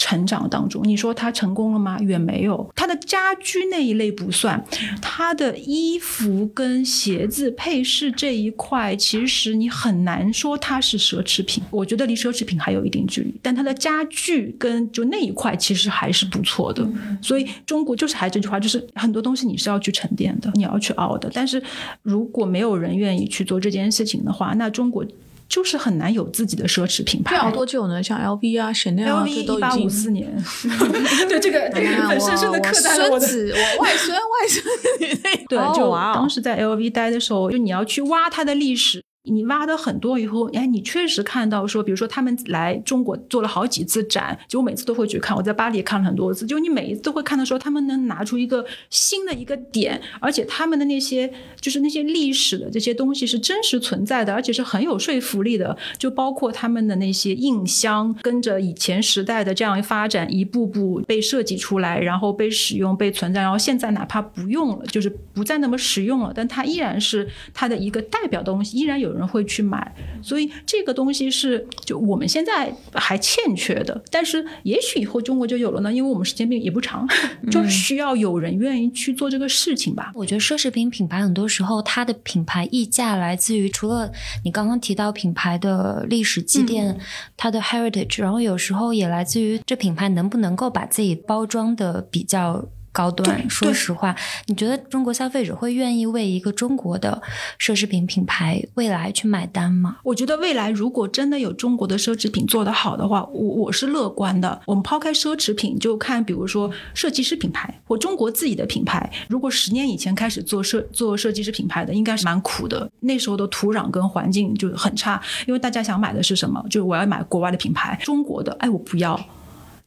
[0.02, 2.00] 成长当中，你说他成功了吗？
[2.02, 2.68] 远没有。
[2.76, 4.66] 他的家居那一类不算，
[5.00, 11.64] 他的衣服跟鞋子配饰这一块，其实你很难说它是奢侈品。
[11.70, 13.32] 我觉得离奢侈品还有一定距离。
[13.44, 16.84] 但他的家具跟就那一块其实还是不错的。
[17.22, 21.30] 所以中国就是还这句话，就是很多东西你是要去沉淀的，你要去熬的。
[21.32, 21.62] 但是
[22.02, 25.06] 如果没有人愿意去做这件事情的话，那中国。
[25.52, 27.36] 就是很难有自己的奢侈品牌。
[27.36, 28.02] 要多久呢？
[28.02, 30.34] 像 LV 啊、Chanel 啊，这都一八五四年。
[31.28, 34.64] 对这个这个很深深的刻在了我的我外孙外孙
[35.02, 35.46] 女内。
[35.50, 39.04] 对，就当时在 LV 待的时候，就你要去挖它的历史。
[39.24, 45.38] 你挖的很多以后，哎，你确实看到说，比如说他们来中国做了好几次展，就我每次都会去看。
[45.38, 55.78] 我在巴黎也看了很多次，就你每一次都会看到说，他们能拿出一个新的一个点，而且他们的那些就是那些历史的这些东西是真实存在的，而且是很有说服力的。
[56.00, 69.11] 就包括他们的那些印箱，跟着以前时代的这样发展，一步步被设计出来，然后被使用、被存在，然后现在哪怕不用了，就是不再那么实用了，但它依然是它的一个代表东西，依然有。
[69.12, 77.08] 有人会去买，所以这个东西是就我们现在还欠缺的，但是也许以后中国就有了呢，因为我们时间并也不长，
[77.52, 80.12] 就需要有人愿意去做这个事情吧。
[80.15, 84.12] 我觉得奢侈品品牌很多时候它的品牌溢价来自于除了
[84.45, 86.97] 你刚刚提到品牌的历史积淀，
[87.36, 92.65] 它的 heritage，然后有时候也来自于这品牌能不能够把自己包装的比较。
[92.92, 94.16] 高端，说实话，
[94.48, 97.22] 你觉得中国消费者会愿意为一个中国的
[97.60, 99.98] 奢侈品品牌未来去买单吗？
[100.04, 104.62] 我觉得未来如果真的有中国的奢侈品做得好的话，我我是乐观的。
[104.66, 109.10] 我们抛开奢侈品，就看比如说设计师品牌或中国自己的品牌。
[109.30, 112.90] 如果十年以前开始做设做设计师品牌的，应该是蛮苦的。
[113.00, 116.62] 那时候的土壤跟环境就很差，因为大家想买的是什么？
[116.70, 119.20] 就是我要买国外的品牌，中国的，哎，我不要。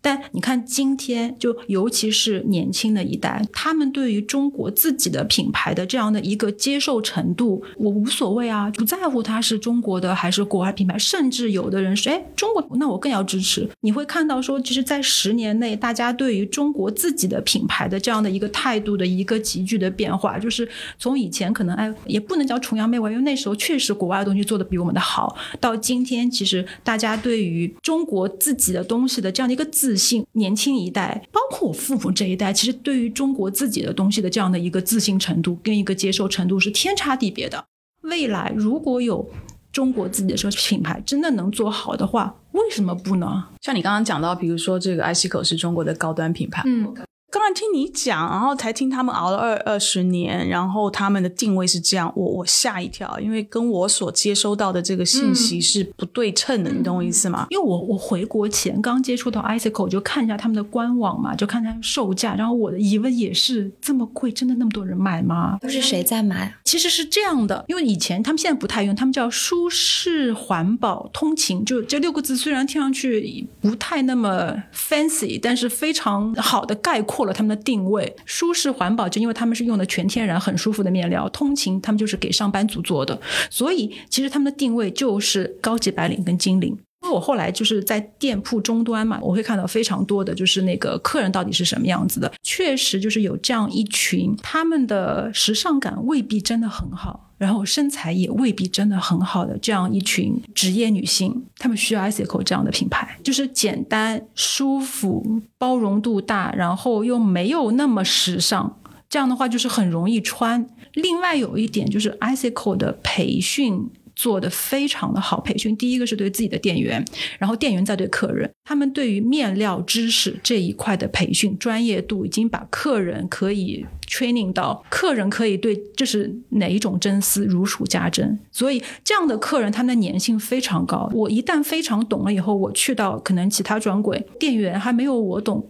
[0.05, 13.67] 但你看，今天就尤其是年轻的一代，他们对于中国自己的品牌的这样的一个接受程度，我无所谓啊，不在乎它是中国的还是国外品牌，甚至有的人说，哎，中国那我更要支持。
[13.81, 37.65] 你会看到说，其实，在十年内，大家对于中国自己的品牌的这样的一个态度的一个急剧的变化，就是从以前可能哎，也不能叫崇洋媚外，因为那时候确实国外的东西做的比我们的好，到今天，其实大家对于中国自己的东西的这样的一个自自信，年轻一代，包括我父母这一代，其实对于中国自己的东西的这样的一个自信程度跟一个接受程度是天差地别的。
[38.03, 39.25] 未来如果有
[39.71, 43.45] 中国自己的奢侈品牌真的能做好的话，为什么不呢？
[43.61, 46.93] 像你刚刚讲到，比如说这个 i c 口是中国的高端品牌，嗯。
[47.35, 57.49] 刚刚听你讲，然后才听他们熬了二二十年，然后他们的定位是这样，我我吓一跳，因为跟我所接收到的这个信息是不对称的，你懂我意思吗？
[57.51, 65.59] 因为我我回国前刚接触到 Icicle，就看一下他们的官网嘛，就看他们售价，然后我的疑问也是这么贵，真的那么多人买吗？
[65.61, 66.55] 都是谁在买？
[66.75, 77.25] 其实是这样的，因为以前他们现在不太用，他们叫舒适环保通勤，就这六个字虽然听上去不太那么 fancy，但是非常好的概括。
[77.25, 81.29] 了他们的定位，舒适环保，就因为他们是用的全天然、很舒服的面料。
[81.29, 86.77] 通勤，他们就是给上班族做的，所以其实他们的定位就是高级白领跟精灵。
[87.05, 92.33] 因为我后来就是在店铺终端嘛，我会看到非常多的就是那个客人到底是什么样子的。
[92.43, 97.31] 确实就是有这样一群，他们的时尚感未必真的很好。
[97.37, 108.79] 然后身材也未必真的很好的这样一群职业女性，她们需要 ICO 这样的品牌，就是简单、舒服、包容度大，然后又没有那么时尚。
[109.11, 110.67] 这样的话就是很容易穿。
[110.95, 113.91] 另外有一点就是 ICO 的培训。
[114.17, 115.41] 做的非常的好。
[115.41, 117.05] 培训第一个是对自己的店员，
[117.39, 128.39] 然后店员再对客人，他们对于面料知识这一块的培训专业度，已经把客人可以 training 到客人可以对这是哪一种真丝如数家珍。
[128.51, 131.11] 所以这样的客人，他们的粘性非常高。
[131.13, 135.69] 我一旦非常懂了以后，我去到可能其他专柜，店员还没有我懂。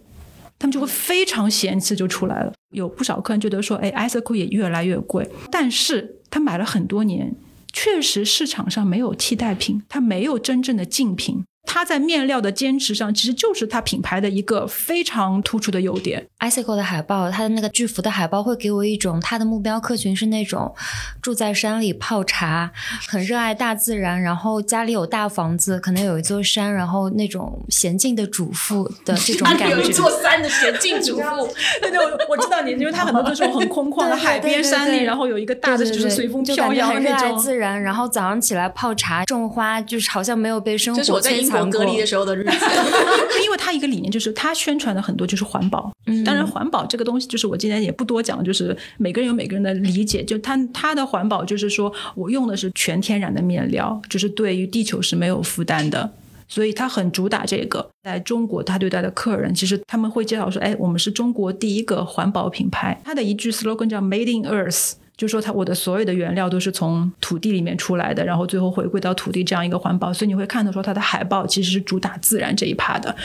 [0.57, 2.53] 他们就会非常嫌弃，就出来了。
[2.71, 7.35] 有不少客人觉得说，哎 i c o 也越来越贵，但是他买了很多年，
[7.77, 11.43] 确实市场上没有替代品，它没有真正的竞品。
[11.65, 16.27] 它在面料的坚持上，其实就是它品牌的一个非常突出的优点。
[16.39, 20.73] Icicle 的海报，它的那个巨幅的海报会给我一种它的目标客群是那种
[21.21, 22.71] 住在山里泡茶，
[23.07, 29.71] 很热爱大自然，然后家里有大房子，可能有一座山，然后那种娴静的主妇的这种 感觉。
[29.71, 41.54] 有一座山的娴静主妇， 对对，我我知道你，因为它很多都是很空旷的海边山里，然后有一个大的就是随风飘摇的那种自然，然后早上起来泡茶种花，就是好像没有被生活摧残。
[41.69, 42.65] 隔离的时候的日子，
[43.43, 45.91] 因为他一个理念就是他宣传的很多就是环保。
[46.07, 50.23] 嗯当然，环保这个东西就是我今天也不多讲，就是每个人有每个人的理解。
[50.23, 56.11] 就他他的环保就是说我用的是全天然的面料，就是对于地球是没有负担的，
[56.47, 57.89] 所以他很主打这个。
[58.03, 64.93] 在中国，他对待的客人其实他们会介绍说：“哎，我们是中国第一个环保品牌。”他的一句 slogan 叫 “Made in Earth”。
[65.17, 73.15] 就说它我的所有的原料都是从土地里面出来的，然后最后回归到土地这样一个环保，所以你会看到说它的海报其实是主打自然这一趴的。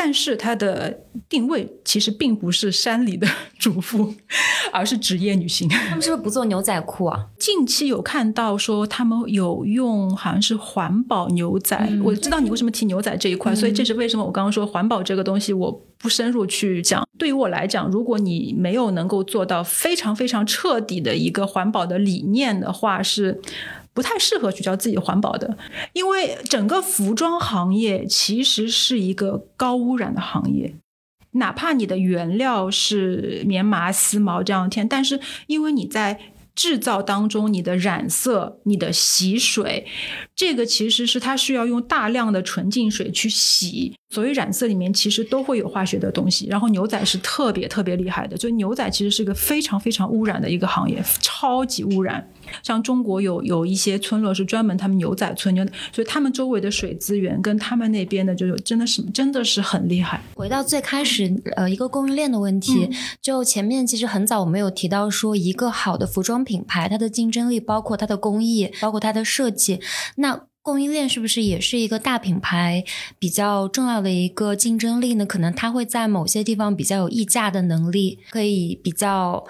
[0.00, 3.26] 但是它的定位其实并不是山里的
[3.58, 4.14] 主妇，
[4.72, 5.68] 而是职业女性。
[5.68, 7.26] 他们是不是不做牛仔裤啊？
[7.36, 11.76] 近期有看到说他们有用，好像是环保牛仔。
[12.04, 17.04] 我知道你为什么提牛仔这一块，所以这是为什么我刚刚说环保这个东西我不深入去讲。
[17.18, 23.40] 对于我来讲，如果你没有能够做到非常非常彻底的一个环保的理念的话，是。
[23.92, 25.58] 不太适合去叫自己环保的，
[25.92, 30.74] 因为整个服装行业其实是一个高污染的行业。
[31.32, 36.18] 哪怕你的原料是棉麻、丝毛这样天，但是因为你在
[36.54, 39.86] 制造当中，你的染色、你的洗水，
[40.34, 43.94] 这个其实是它需要用大量的纯净水去洗。
[44.10, 52.26] 所谓染色里面其实都会有化学的东西，然后牛仔是特别特别厉害的，所以牛仔其实是个非常非常污染的一个行业，超级污染。
[52.62, 60.22] 像中国有有一些村落是专门他们牛仔村，牛，所以他们周围的水资源跟他们那边的就真的是真的是很厉害。
[60.34, 62.88] 回到最开始，呃，一个供应链的问题，
[63.20, 69.80] 就前面其实很早我们有提到说，一个好的服装品牌，它的竞争力包括它的工艺，包括它的设计，
[70.16, 70.47] 那。
[70.68, 72.84] 供应链是不是也是一个大品牌
[73.18, 75.24] 比较重要的一个竞争力呢？
[75.24, 79.42] 可能它会在某些地方比较有溢价的能力，可以比较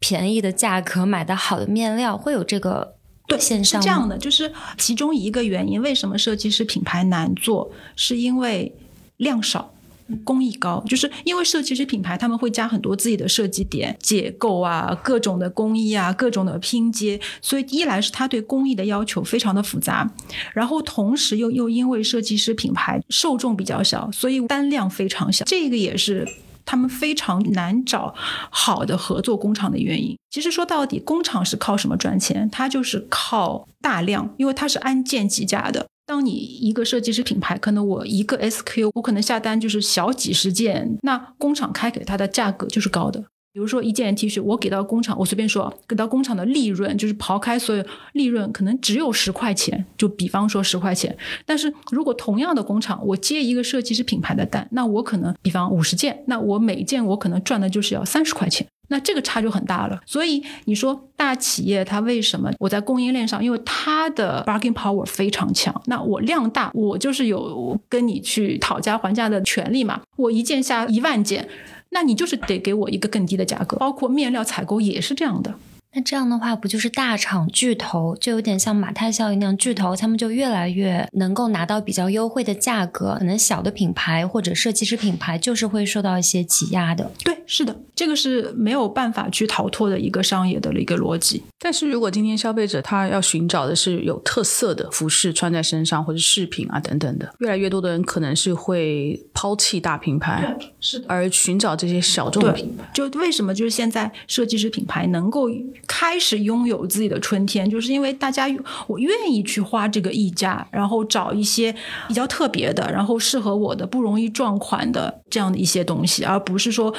[0.00, 2.96] 便宜的价格买到好的面料，会有这个
[3.28, 8.74] 对线上是这样的，就是其中一个原因，为什么设计师品牌难做，是因为
[9.18, 9.73] 量少。
[10.22, 20.10] 工艺高，就是因为设计师品牌他们会加很多自己的设计点、结构啊、各种的工艺啊、各种的拼接，所以一来是他对工艺的要求非常的复杂，
[20.52, 26.28] 然后同时又又因为设计师品牌受众比较小，所以单量非常小，这个也是
[26.66, 28.14] 他们非常难找
[28.50, 30.16] 好的合作工厂的原因。
[30.30, 32.48] 其实说到底，工厂是靠什么赚钱？
[32.50, 35.86] 它就是靠大量，因为它是按件计价的。
[36.06, 43.24] 当你一个设计师品牌，可能我一个 SQ，我可能下单就是小几十件，那工厂开给他的价格就是高的。
[43.52, 49.86] 比如说一件 T 恤，我给到工厂，我随便说，给到工厂的利润就是刨开所有利润，可能只有十块钱。
[49.96, 58.66] 就比方说十块钱，但是如果同样的工厂，我接一个设计师品牌的单，那我可能比方五十件，那我每件我可能赚的就是要三十块钱。
[58.88, 71.48] 那这个差就很大了，所以你说大企业它为什么我在供应链上，因为它的 bargaining power 非常强，那我量大，我就是有跟你去讨价还价的权利嘛，我一件下一万件，
[71.90, 75.54] 那你就是得给我一个更低的价格，包括面料采购也是这样的。
[75.94, 87.08] 那这样的话，不就是大厂巨头就有点像马太效应那样，巨头他们就越来越能够拿到比较优惠的价格，可能小的品牌或者设计师品牌就是会受到一些挤压的。
[87.22, 91.42] 对，是的，这个是没有办法去逃脱的一个商业的一个逻辑。
[91.60, 102.84] 但是如果今天消费者他要寻找的是有特色的服饰穿在身上或者饰品啊等等的，越来越多的人可能是会抛弃大品牌，是的，而寻找这些小众品牌。
[102.92, 105.48] 就为什么就是现在设计师品牌能够
[105.86, 108.46] 开始拥有自己的春天，就是因为大家
[108.86, 111.74] 我愿意去花这个溢价，然后找一些
[112.08, 116.92] 比较特别的，然后适合我的、不容易撞款的这样的一些东西，而不是说，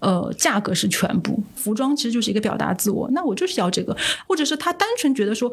[0.00, 1.42] 呃，价格是全部。
[1.54, 5.50] 服装其实就是一个表达自我，那我就是要这个，或者是他单纯觉得说，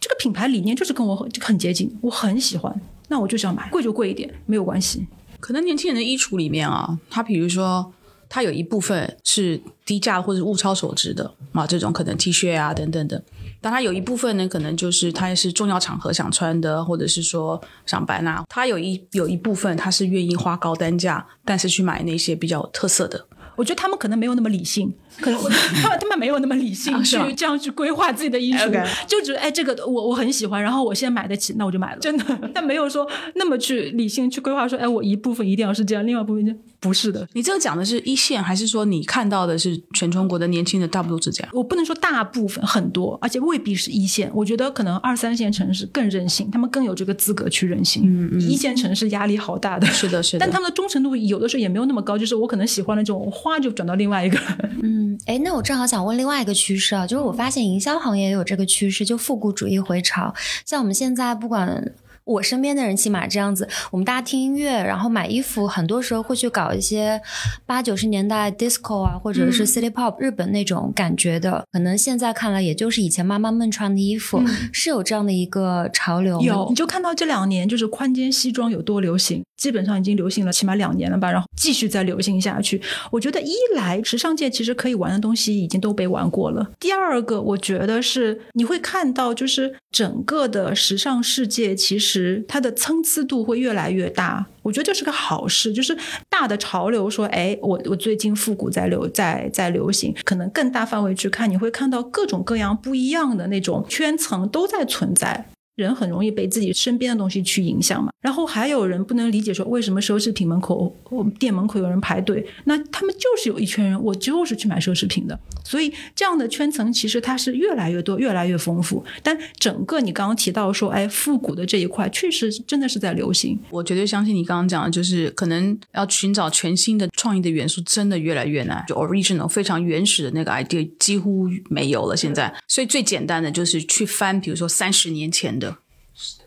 [0.00, 2.74] 这个品牌理念就是跟我很很接近，我很喜欢，
[3.08, 5.06] 那我就想买，贵就贵一点，没有关系。
[5.40, 7.92] 可能年轻人的衣橱里面啊，他比如说。
[8.34, 13.22] 它有一部分是低价或者物超所值的啊，这种可能 T 恤啊等等的。
[13.60, 18.42] 但它有一部分呢，可能就是它也是重要场合想穿的，或者是说上班啊。
[18.48, 23.26] 它有一有一部分，它是愿意花高单价，但是去买那些比较有特色的。
[23.54, 32.00] 我觉得他们可能没有那么理性，可能他们 他们没有那么理性去这样去规划自己的衣橱，就觉得哎，这个我我很喜欢，然后我现在买得起，那我就买了。
[32.00, 32.24] 真的，
[32.54, 36.54] 但没有说那么去理性去规划，说哎，我一部分一定要是这样，另外一部分就。
[36.82, 41.50] 不是的，你这个讲的是一线，还是说你看到的是全中国的年轻人大部分都是这样？
[41.54, 44.28] 我不能说大部分，很多，而且未必是一线。
[44.34, 48.02] 我觉得可能二三线城市更任性，他们更有这个资格去任性。
[48.04, 48.40] 嗯嗯。
[48.40, 50.40] 一线城市压力好大的，是的，是的。
[50.40, 54.36] 但他们的忠诚度有的时候也没有那么高，就是我可能喜欢的这种花就转到另外一个。
[54.82, 60.34] 嗯，哎，那我正好想问另外一个趋势啊，就是我发现营销行业也有这个趋势，就复古主义回潮。
[60.66, 61.92] 像我们现在不管。
[62.24, 67.20] 我身边的人起码这样子，我们大家听音乐，然后买衣服，很多时候会去搞一些
[67.66, 71.64] 八九十年代 disco 啊，或者是 city pop 日本那种感觉的。
[71.72, 74.40] 可能现在看来，也就是以前妈妈们穿的衣服，
[74.72, 76.40] 是有这样的一个潮流。
[76.40, 82.80] 有，你就看到这两年就是宽肩西装有多流行，基本上已经流行了起码两年了吧，然后继续再流行下去。
[83.10, 92.11] 我觉得一来时尚界其实可以玩的东西已经都被玩过了，第二个我觉得是你会看到就是整个的时尚世界其实。
[92.12, 95.72] 实它的参差度会越来越大，我觉得这是个好事。
[95.72, 95.96] 就是
[96.28, 105.46] 大的潮流说，哎，我我最近复古在流在在流行，可能更大范围去看，你会看到各种各样不一样的那种圈层都在存在。
[105.76, 110.94] 人很容易被自己身边的东西去影响嘛，然后还有人不能理解说为什么奢侈品门口、
[111.38, 119.02] 店门口有人排队，那他们就是有一圈人，我就是去买奢侈品的，所以这样的圈层其实它是越来越多、越来越丰富。
[119.22, 123.58] 但整个你刚刚提到说，哎，复古的这一块确实真的是在流行。
[123.70, 128.84] 我绝对相信你刚刚讲的，就是可能要寻找全新的创意的元素，真的越来越难。
[128.86, 132.14] 就 original 非常原始的那个 idea 几乎没有了。
[132.14, 135.61] 现在，所以最简单的就是去翻，比如说三十年前。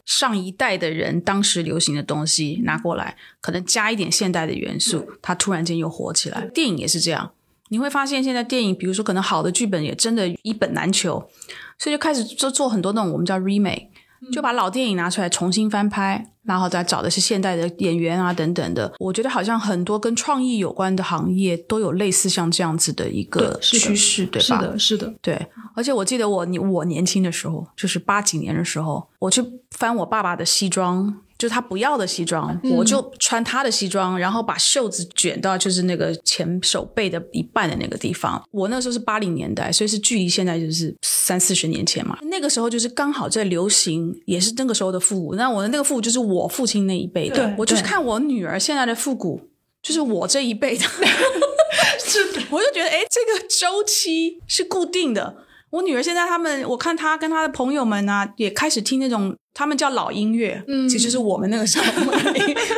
[0.06, 6.48] 的上一代的人当时流行的东西拿过来，可能加一点现代的元素，它突然间又火起来。
[6.54, 7.32] 电影也是这样，
[7.70, 11.30] 你会发现现在电影，比如说可能好的剧本也真的一本难求，
[11.78, 13.88] 所以就开始做做很多那种我们叫 remake，
[14.32, 16.32] 就把老电影拿出来重新翻拍。
[16.46, 24.62] 然后再找的是现代的演员啊等等的，我觉得好像很多跟创意有关的行业都有类似像这样子的一个趋势，对吧？
[24.62, 25.48] 是的，是的，对。
[25.76, 31.22] 而且我记得我你我年轻的时候，就是八几年的时候，我去翻我爸爸的西装。
[31.38, 38.42] 就他不要的西装，我就穿他的西装，然后把袖子卷到就是那个前手背的一半的那个地方。
[38.52, 42.18] 我那时候是八零年代，所以是距离现在就是三四十年前嘛。
[42.24, 45.36] 那个时候就是刚好在流行，也是那个时候的复古。
[45.36, 49.50] 那我的那个复古就是我父亲那一辈的，我就是看我女儿现在的复古，
[49.82, 50.86] 就是我这一辈的，
[52.00, 52.20] 是，
[52.50, 55.36] 我就觉得哎，这个周期是固定的。
[55.72, 59.36] 我女儿现在他们，我看她跟她的朋友们呢，也开始听那种。
[59.58, 61.86] 他们叫老音乐，嗯，其实是我们那个时候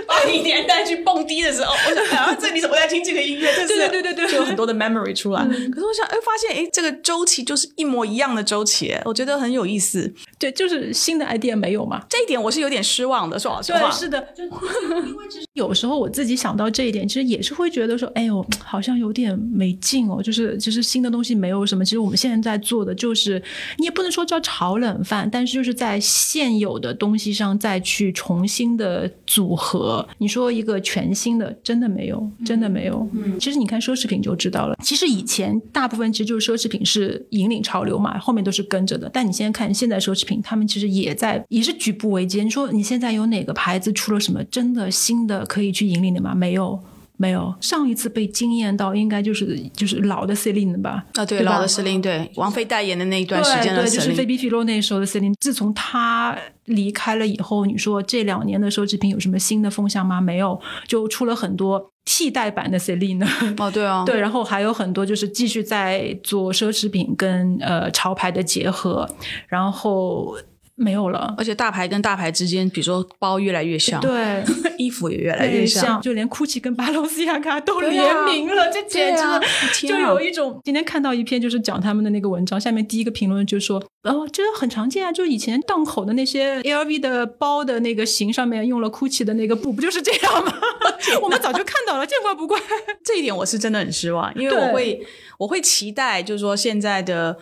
[0.07, 3.51] 八零 年代去蹦迪的时候，我想，啊，这你怎么在听这个音乐？
[3.65, 5.43] 对对对对对，就有很多的 memory 出来。
[5.43, 10.13] 可是我想，哎，发现，哎，这个周期就是一模一样的周期，我觉得很有意思。
[10.37, 12.03] 对，就是新的 idea 没有嘛？
[12.07, 13.79] 这一点我是有点失望的，说老实话。
[13.79, 20.21] 对，是的，就因为其实有时候我自己想到这一点，其实也是会觉得说，哎呦，好像有点没劲哦。
[20.21, 23.41] 就是其实新的东西没有什么，其实我们现在在做的就是，
[23.79, 26.66] 你也不能说叫炒冷饭，但是就是在现有。
[26.67, 33.07] 有的东西上再去重新的组合，你说一个全新的，真的没有，真的没有。
[33.13, 34.75] 嗯，其实你看奢侈品就知道了。
[34.83, 39.09] 其实以前大部分其实就是奢侈品是引领潮流嘛，后面都是跟着的。
[39.13, 42.45] 但你现在看现在奢侈品，他们其实也在也是举步维艰。
[42.45, 46.35] 你说你现在有哪个牌子出了什么真的新的可以去引领的吗？
[46.35, 46.79] 没有。
[47.17, 51.03] 没有，上一次被惊艳到应该就是就是老的 Celine 吧？
[51.15, 55.33] 啊，对，老的 Celine，对，王菲代言的那一段时间的 Celine，对，就是菲比菲洛那时候的 Celine。
[55.39, 60.21] 自从她离开了以后，你说这两年的奢侈品有什么新的风向吗？
[60.21, 63.27] 没有，就出了很多替代版的 Celine。
[63.57, 69.09] 哦，对啊， 对，然后还有很多就是继续在做奢侈品跟呃潮牌的结合，
[69.47, 70.37] 然后。
[70.77, 71.33] 没有了。
[71.37, 74.43] 而且大牌跟大牌之间，比如说包越来越像，对，
[74.77, 79.23] 衣服也越来越像，像，就连 GUCCI 跟巴罗斯亚卡都联啊名了，这简直
[79.87, 90.53] 就有一种今天看到一篇就是讲他们的那个文章，下面第一个评论就说，哦，这个很常见啊，就以前档口的那些 LV 的包的那个型上面用了 GUCCI 的那个布，不就是这样吗？
[91.21, 92.59] 我们早就看到了，见怪不怪。
[93.03, 95.05] 这一点我是真的很失望，因为我会
[95.37, 97.37] 我会期待，就是说现在的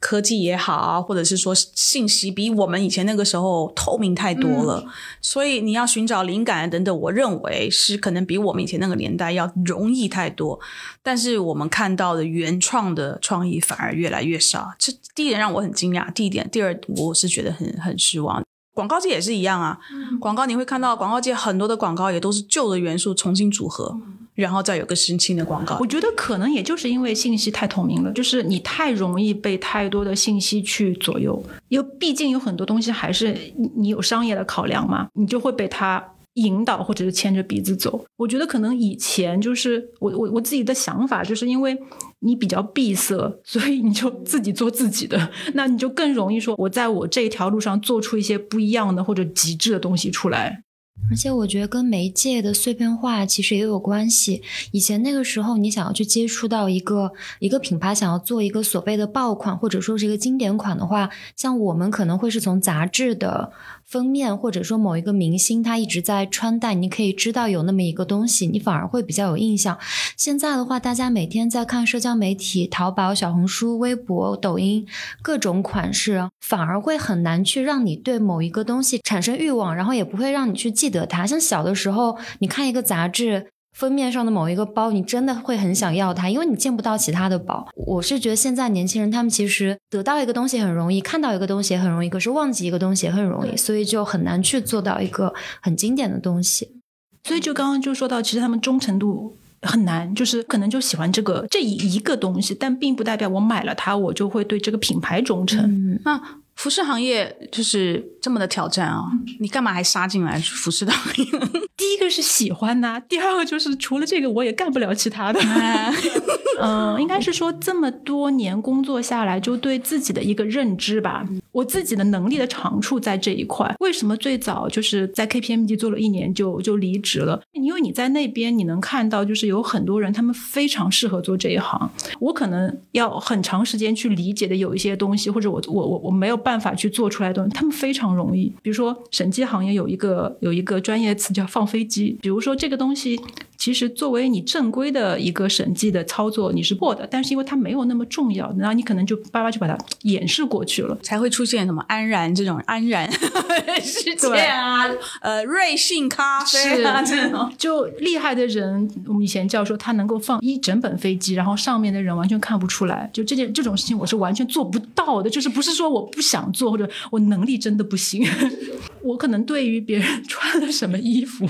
[0.00, 4.84] 科技也好啊，或者是说信息比我们以前那个时候透明太多了，
[5.20, 10.58] 所以你要寻找灵感等等，我认为是可能比我们以前那个年代要容易太多。
[11.02, 18.47] 但是我们看到的原创的创意反而越来越少，这第一点让我很惊讶，第一点，第二我是觉得很很失望。
[18.78, 19.76] 广告界也是一样啊，
[20.20, 23.98] 广告你会看到广告界很多的广告也都是旧的元素重新组合，
[24.36, 25.84] 然后再有个新新的广告我。
[25.84, 38.04] 觉得可能也就是因为信息太透明了，就是你太容易被太多的信息去左右，因为毕竟有很多东西还是你你有商业的考量嘛，你就会被它引导或者是牵着鼻子走。
[38.16, 41.76] 我觉得可能以前就是我我我自己的想法，就是因为
[42.20, 50.64] 你比较闭塞，所以你就自己做自己的，那你就更容易说我在我这一条路上做出一些不一样的或者极致的东西出来。
[51.08, 54.42] 而且我觉得跟媒介的碎片化其实也有关系。
[54.72, 63.52] 以前那个时候，你想要去接触到一个一个品牌，想要做一个所谓的爆款或者说是一个经典款的话，像我们可能会是从杂志的
[63.88, 69.78] 封面，或者说某一个明星他一直在穿戴，你可以知道有那么一个东西，你反而会比较有印象。
[70.14, 74.86] 现在的话，大家每天在看社交媒体、淘宝、小红书、微博、抖音
[75.22, 81.26] 各种款式，反而会很难去让你对某一个东西产生欲望，然后也不会让你去记得它。
[81.26, 83.46] 像小的时候，你看一个杂志。
[83.78, 87.64] 封面上的某一个包，你真的会很想要它，因为你见不到其他的包。
[87.76, 96.80] 我是觉得现在年轻人他们其实得到一个东西很容易，看到一个东西也很容易，可是忘记一个东西也很容易，所以就很难去做到一个很经典的东西。
[97.22, 105.60] 所以就刚刚就说到，其实他们忠诚度很难，就是可能就喜欢这个这一一个东西，但并不代表我买了它，我就会对这个品牌忠诚。
[105.60, 106.20] 嗯，那
[106.58, 109.04] 服饰行业就是这么的挑战啊！
[109.38, 111.24] 你干嘛还杀进来服饰行业？
[111.78, 115.38] 第一个是喜欢呐、第二个就是除了这个我也干不了其他的。
[116.60, 123.72] 嗯，应该是说这么多年工作下来，就对自己的一个认知吧，我自己的能力的长处在这一块。
[123.78, 127.40] 为什么最早就是在 KPMG 做了一年就就离职了？
[127.52, 131.88] 因为你在那边你能看到，就是有很多人他们非常适合做这一行，
[132.18, 138.46] 我可能要很长时间去理解的有一些东西，或者我我我我没有办法去做出来的东西，他们非常容易。
[138.62, 143.20] 比如说审计行业有一个有一个专业词叫放飞机，比如说这个东西。
[143.58, 150.96] 其实作为你正规的一个审计的操作，你是过的，但是因为它没有那么重要，然后你可能就叭叭就把它掩饰过去了。
[151.02, 153.10] 才会出现什么安然这种安然
[153.82, 154.84] 事件啊，
[155.22, 157.52] 呃，瑞幸咖啡啊这种。
[157.58, 163.10] 就厉害的人，我们以前叫说他能够放一整本飞机，然后上面的人完全看不出来。
[163.12, 165.28] 就这件这种事情，我是完全做不到的。
[165.28, 168.26] 就是不是说我不想做，或者我能力真的不行。
[169.02, 171.48] 我可能对于别人穿了什么衣服，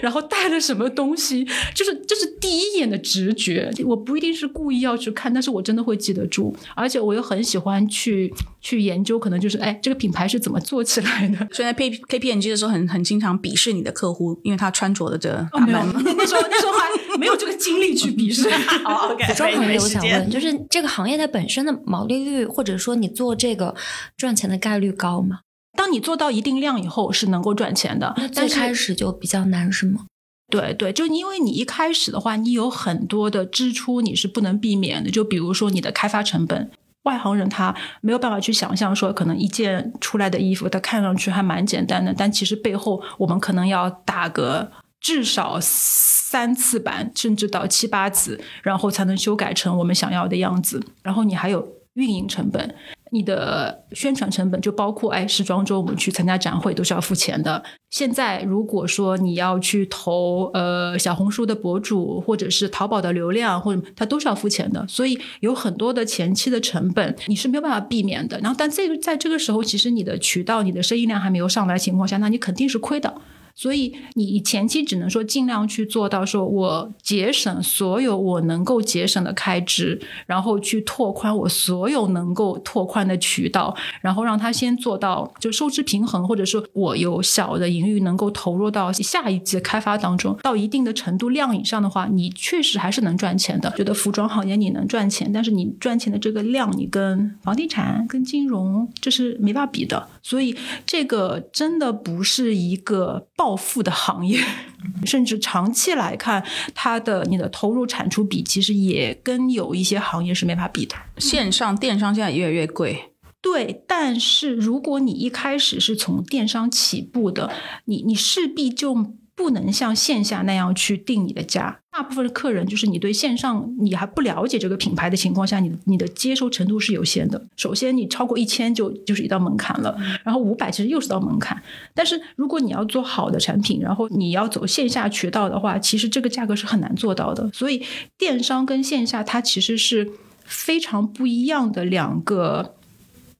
[0.00, 1.44] 然后带了什么东西，
[1.74, 3.70] 就是这是第一眼的直觉。
[3.84, 11.38] 我不一定是故意要去看，但是我真的会记得住，而且我又很喜欢去去研究，可能就是哎，这个品牌是怎么做起来的。
[11.50, 16.04] 所以在 K K P N G 的时候很，很经常鄙视你的客户，因为他穿着的这哦，没有，打扮。
[16.04, 16.88] 那那时候那时候还
[17.18, 18.48] 没有这个精力去鄙视。
[18.84, 23.74] 好， OK，服装行业，我想问，就是这个行业它本身的毛利率，或者说你做这个
[24.16, 25.40] 赚钱的概率高吗？
[25.76, 28.28] 当你做到一定量以后，是能够赚钱的那。
[28.28, 30.06] 最但是开始就比较难，是吗？
[30.50, 36.70] 对对，就因为你一开始的话，你有很多的支出你是不能避免的，就比如说你的开发成本。
[37.04, 50.82] 外行人他没有办法去想象说，可能一件出来的衣服，它看上去还蛮简单的，但其实背后我们可能要打个至少三次版，甚至到七八次，然后才能修改成我们想要的样子。
[51.02, 52.74] 然后你还有运营成本，
[53.10, 57.62] 你的宣传成本就包括哎，时装周我们去参加展会都是要付钱的。
[57.90, 68.38] 现在如果说你要去投呃小红书的博主，或者是淘宝的流量，或者它都是要付钱的，所以有很多的前期的成本你是没有办法避免的。
[68.40, 73.14] 然后，但这个在这个时候，其实你的渠道、你的生意量还没有上来情况下，那你肯定是亏的。
[73.58, 93.68] 所以你前期只能说尽量去做到，说我节省所有我能够节省的开支，然后去拓宽我所有能够拓宽的渠道，然后让它先做到就收支平衡，或者说我有小的盈余能够投入到下一季的开发当中，到一定的程度量以上的话，你确实还是能赚钱的。
[93.76, 100.08] 觉得服装行业你能赚钱，但是你赚钱的这个量，你跟房地产、跟金融这是没法比的。
[100.28, 100.54] 所以
[100.84, 104.38] 这个真的不是一个暴富的行业，
[105.06, 110.94] 甚至长期来看，它的你的投入产出比其实也跟有一些行业是没法比的。
[111.16, 117.50] 线上电商现在越来越贵，对，但是如果你一开始是从电商起步的，
[117.86, 118.94] 你你势必就
[119.38, 121.78] 不能像线下那样去定你的价。
[121.92, 127.40] 大部分的客人就是你对线上你还不了解这个品牌的情况下，你你的接受程度是有限的。
[127.56, 131.60] 首先，你超过一千就就是一道门槛了，然后五百其实又是道门槛。
[131.94, 137.48] 但是如果你要做好的产品，然后你要走线下渠道的话，其实这个价格是很难做到的。
[137.52, 137.82] 所以
[138.16, 140.10] 电商跟线下它其实是
[140.44, 142.74] 非常不一样的两个。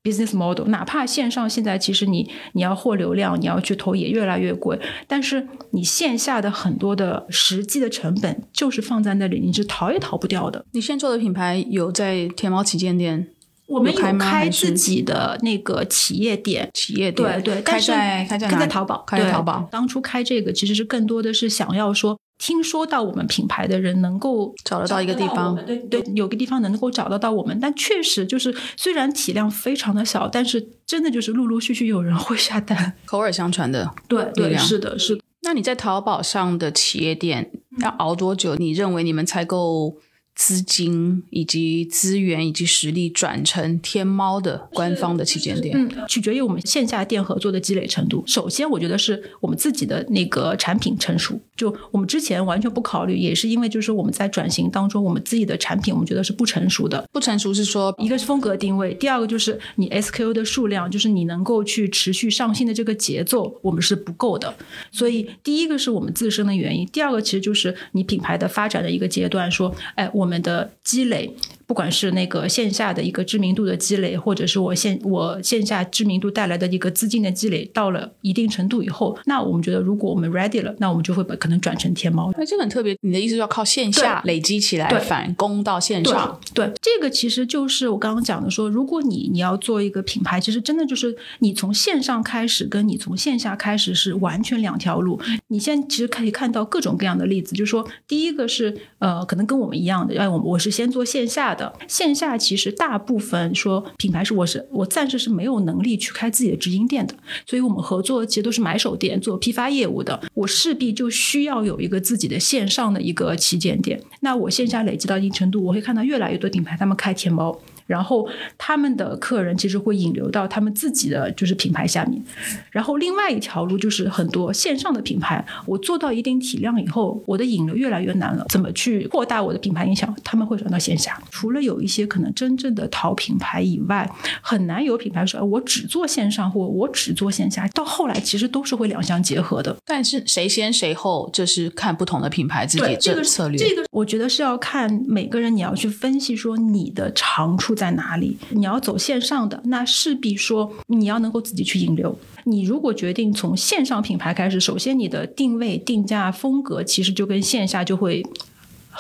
[0.09, 10.64] Business model，哪怕线上现在其实你你要获流量，你要去投也越来越贵，但是你线下的很多的实际的成本就是放在那里，你是逃也逃不掉的。
[10.72, 13.28] 你现在做的品牌有在天猫旗舰店？
[13.66, 32.95] 我们有开自己的那个企业店，企业店，对对，开在开在开在淘宝，开在淘宝，当初开这个其实是更多的是想要说，听说到我们品牌的人能够找得到一个地方对对，有个地方能够找得到我们，但确实就是虽然体量非常的小，但是真的就是陆陆续续有人会下单。
[33.05, 33.91] 口耳相传的。
[34.07, 35.22] 对对，是的，是的。
[35.43, 38.57] 那你在淘宝上的企业店要熬多久？
[38.57, 39.97] 你认为你们才够
[40.39, 45.76] 资金以及资源以及实力转成天猫的官方的旗舰店？
[45.76, 48.22] 嗯，取决于我们线下店合作的积累程度。
[48.24, 51.39] 首先，我觉得是我们自己的那个产品成熟。
[51.57, 57.05] 就我们之前完全不考虑，也是因为就是我们在转型当中，我们自己的产品我们觉得是不成熟的。
[57.12, 64.55] 不成熟是说一个是风格定位，第二个就是你 SKU 的数量，就是你能够去持续上新的这个节奏，我们是不够的。
[64.93, 71.35] 所以第一个是我们自身的原因，第二个其实就是你品牌的发展的一个阶段，说，哎，我们的积累。
[71.69, 82.33] 不管是那个线下的一个知名度的积累，或者是我线我线下知名度带来的一个资金的积累，到了一定程度以后，那我们觉得如果我们 ready 了，那我们就会把可能转成天猫。
[82.39, 82.97] 那，这个很特别。
[83.03, 86.41] 你的意思要靠线下累积起来，对反攻到线对上。
[86.55, 95.21] 对，这个其实就是我刚刚讲的说，如果你你要做一个品牌，其实真的就是你从线上开始，跟你从线下开始是完全两条路。
[95.49, 107.14] 你现在其实可以看到各种各样的例子，就是说，第一个是呃，可能跟我们一样的，哎，我我是先做线下的，线下其实大部分说品牌是我是我暂时是没有能力去开自己的直营店的，
[107.46, 114.00] 所以我们合作其实都是买手店做批发业务的，我势必就需要有一个自己的线上的一个旗舰店。
[114.20, 117.59] 那我线下累积到一定程度，我会看到越来越多品牌他们开天猫。
[117.89, 118.28] 然后
[118.59, 122.22] 他们的客人其实会引流到他们自己的就是品牌下面，
[122.70, 130.14] 然后另外一条路就是很多线上的品牌，我做到一定体量以后，我的引流越来越难了，怎么去扩大我的品牌影响？
[130.22, 131.18] 他们会转到线下。
[131.30, 134.09] 除了有一些可能真正的淘品牌以外，
[134.43, 137.66] 很难有品牌说，哎我只做线上或我只做线下。
[137.68, 139.74] 到后来其实都是会两相结合的。
[139.86, 143.57] 但是谁先谁后，这是看不同的品牌自己对，这个策略。
[143.57, 148.37] 这个我觉得是要看每个人，你要去分析说你的长处在哪里。
[148.51, 152.18] 你要走线上的，那势必说你要能够自己去引流。
[152.45, 158.24] 你如果决定从线上品牌开始，首先你的定位、定价、风格其实就跟线下就会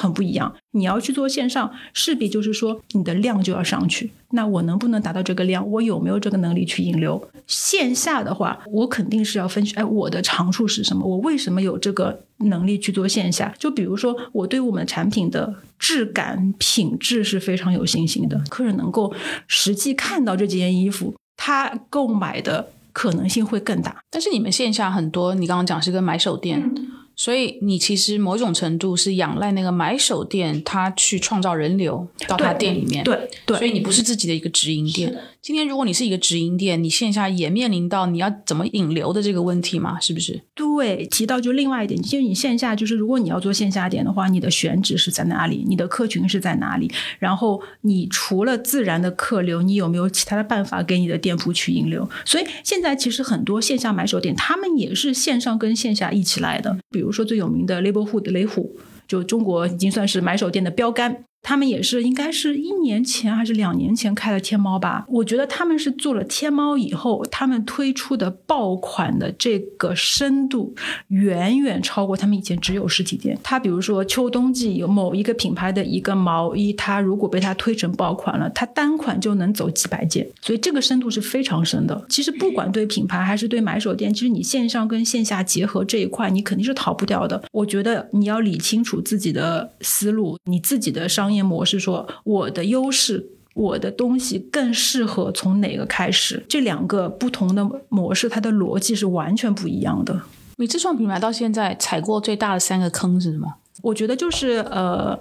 [0.00, 0.54] 很不一样。
[0.70, 4.12] 你要去做线上，势必就是说你的量就要上去。
[4.30, 5.68] 那我能不能达到这个量？
[5.68, 7.20] 我有没有这个能力去引流？
[7.46, 11.04] 线下的话，我肯定是要分析，哎，我的长处是什么？
[11.04, 13.52] 我为什么有这个能力去做线下？
[13.58, 19.12] 就比如说，我对我们产品的质感、品质是非常有信心的，客人能够
[19.48, 23.96] 实际看到这几件衣服，他购买的可能性会更大。
[24.10, 26.70] 但是你们线下很多，你刚刚讲是个买手店，
[27.18, 33.02] 所以你其实某种程度是仰赖那个买手店，他去创造人流到他店里面。
[33.02, 35.14] 对对，所以你不是自己的一个直营店。
[35.42, 39.98] 今天如果你是一个直营店，你线下也面临到你要怎么引流的这个问题嘛？
[39.98, 40.40] 是不是？
[40.54, 45.64] 对，提到就另外一点，其实你线下就是，如果你要做线下店的话，你的选址是在哪里？
[45.66, 46.88] 你的客群是在哪里？
[47.18, 52.08] 然后你除了自然的客流，你有没有其他的办法给你的店铺去引流？
[52.24, 56.76] 所以现在其实很多线下买手店，他们也是线上跟线下一起来的。
[56.90, 61.24] 比如如说最有名的 Labelhood 雷虎，就中国已经算是买手店的标杆。
[61.48, 65.06] 他们也是应该是一年前还是两年前开的天猫吧？
[65.08, 70.74] 我觉得他们是做了天猫以后，他们推出的爆款的这个深度
[71.06, 73.38] 远远超过他们以前只有实体店。
[73.42, 82.04] 他比如说秋冬季有某一个品牌的一个毛衣，它如果被它推成爆款了，它单款就能走几百件，所以这个深度是非常深的。
[82.10, 87.42] 其实不管对品牌还是对买手店，其实你线上跟线下结合这一块，你肯定是逃不掉的。
[87.52, 93.30] 我觉得你要理清楚自己的思路，你自己的商业模式，说我的优势。
[93.54, 96.46] 我的东西更适合从哪个开始。
[96.48, 100.20] 这两个不同的模式，它的逻辑是完全不一样的。
[100.58, 103.54] 你自创品牌到现在踩过最大的三个坑是什么？
[103.82, 105.18] 我觉得就是呃，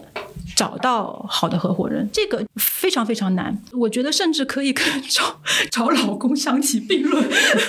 [0.56, 3.56] 找到好的合伙人，这个非常非常难。
[3.74, 5.40] 我觉得甚至可以跟找
[5.72, 7.24] 找老公相提并论。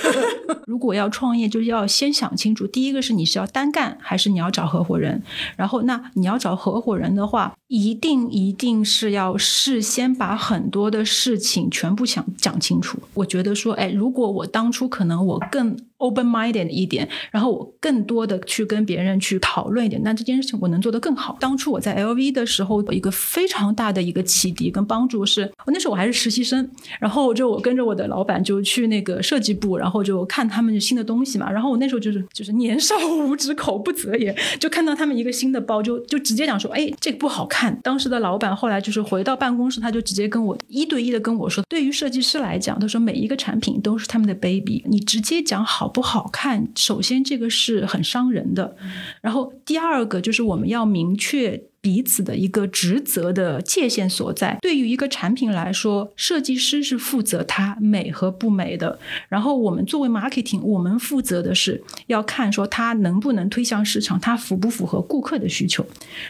[0.65, 5.21] 如果要创业，就是要先想清楚，第一个是你是要单干，还是你要找合伙人。
[5.55, 12.97] 然后，那你要找合伙人的话，一定一定是要事先把很多的事情全部想讲清楚。
[13.13, 15.77] 我觉得说，哎，如果我当初可能我更。
[15.99, 21.37] Open-minded 一点，然后我更多的去跟别人去讨论一点，那这件事情我能做得更好。
[21.39, 26.69] 当初我在 LV 的时候，一个非常大的一个启迪跟帮助是，那时候我还是实习生，
[26.99, 31.51] 然后就我跟着我的老板就去那个设计部，然后就看他们新的东西嘛。
[31.51, 37.77] 然后我那时候就是就是年少无知，口不择言，就看到他们一个新的包，就就直接讲说，哎，这个不好看。
[37.83, 45.88] 当时的老板后来就是回到办公室，他就直接跟我一对一的跟我说，对于设计师来讲，他说每一个产品都是他们的 baby，你直接讲好。
[45.89, 48.77] 不好看，首先这个是很伤人的，
[49.21, 51.68] 然后第二个就是我们要明确。
[51.81, 54.57] 彼此的一个职责的界限所在。
[54.61, 58.99] 对于一个产品来说，设计师是负责它美和不美的。
[59.27, 65.85] 然后我们作为 marketing，我们负责的是要看说它能不能推向市场，它符不符合顾客的需求。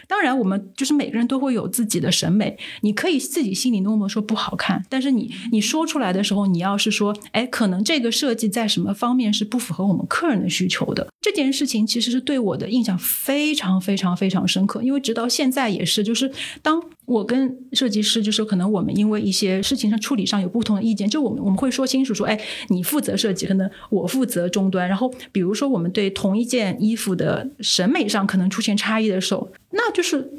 [0.08, 11.06] 当然，我们就是每个人都会有自己的审美，你可以自己心里默默说不好看，但是你你说出来的时候，你要是说，哎，可能这个设计在什么方面是不符合我们客人的需求的。
[11.20, 16.30] 这件事情其实是对我的印象非常非常非常深刻，因为直到现现在也是，就是
[16.60, 22.38] 当我跟设计师，就是可能我们因为一些事情上处理上有不同的意见，就我们我们会说清楚，说，哎，
[22.68, 24.86] 你负责设计，可能我负责终端。
[24.86, 30.30] 然后，比如说我们对同一件衣服的审美上可能出现差异的时候，那就是。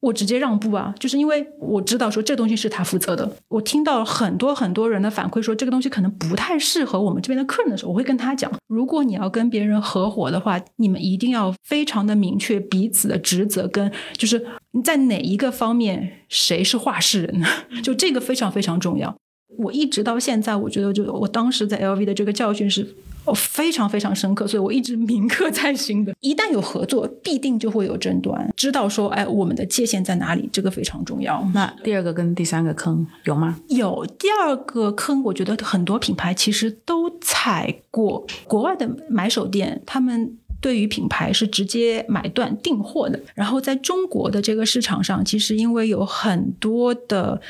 [0.00, 3.30] 我直接让步啊，就是因为我知道说这东西是他负责的。
[3.48, 14.46] 我听到很多很多人的反馈说这个东西可能不太适合我们这边的客人的时候，我会跟他讲：如果你要跟别人合伙的话，你们一定要非常的明确彼此的职责，跟就是
[14.84, 17.42] 在哪一个方面谁是话事人，
[17.82, 19.16] 就这个非常非常重要。
[19.58, 22.94] 我一直到现在，我觉得就我当时在 LV 的这个教训是。
[23.28, 26.14] 我非常非常深刻，所以我一直铭刻在心的。
[26.20, 28.52] 一旦有合作，必定就会有争端。
[28.56, 30.48] 知道说，哎，我们的界限在哪里？
[30.52, 31.46] 这个非常重要。
[31.54, 33.60] 那第二个跟第三个坑有吗？
[33.68, 38.26] 有第二个坑，我觉得很多品牌其实都踩过。
[38.46, 43.20] 国外的买手店，他们对于品牌是直接买断订货的。
[43.34, 47.40] 然后在中国的这个市场上，其实因为有很多的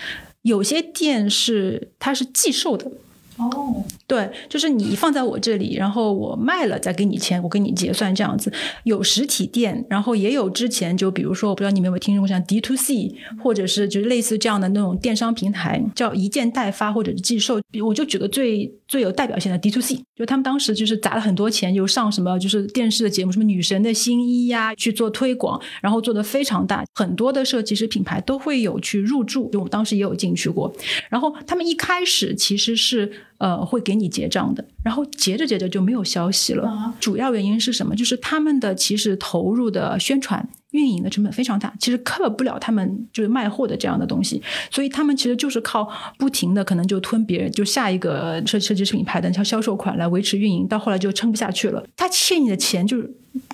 [0.42, 2.90] 有些店是它是寄售的。
[3.38, 8.52] 哦，对，就是你放在我这里，然后我卖了再给你钱，我给你结算这样子。
[8.82, 17.60] 有实体店，然后也有之前就比如说，我不知道你们有没有听说过像 D to C，或者是就是类似这样的那种电商平台，叫一件代发或者是寄售。
[17.84, 30.74] 我就举个最最有代表性的 D to C，就他们当时就是砸了很多钱，就上什么就是电视的节目，什么女神的新衣呀，去做推广，然后做的非常大，很多的设计师品牌都会有去入驻，就我们当时也有进去过。
[31.08, 33.12] 然后他们一开始其实是。
[33.38, 36.92] 呃，会给你结账的，然后结着结着就没有消息了。
[36.98, 37.94] 主要原因是什么？
[37.94, 51.84] 就是他们的其实投入的宣传、运营的成本非常大，其实 cover 不了他们就是卖货的这样的东西，所以他们其实就是靠不停的可能就吞别人，就下一个设设计师品牌的销销售款来维持运营，到后来就撑不下去了。
[51.96, 53.08] 他欠你的钱就是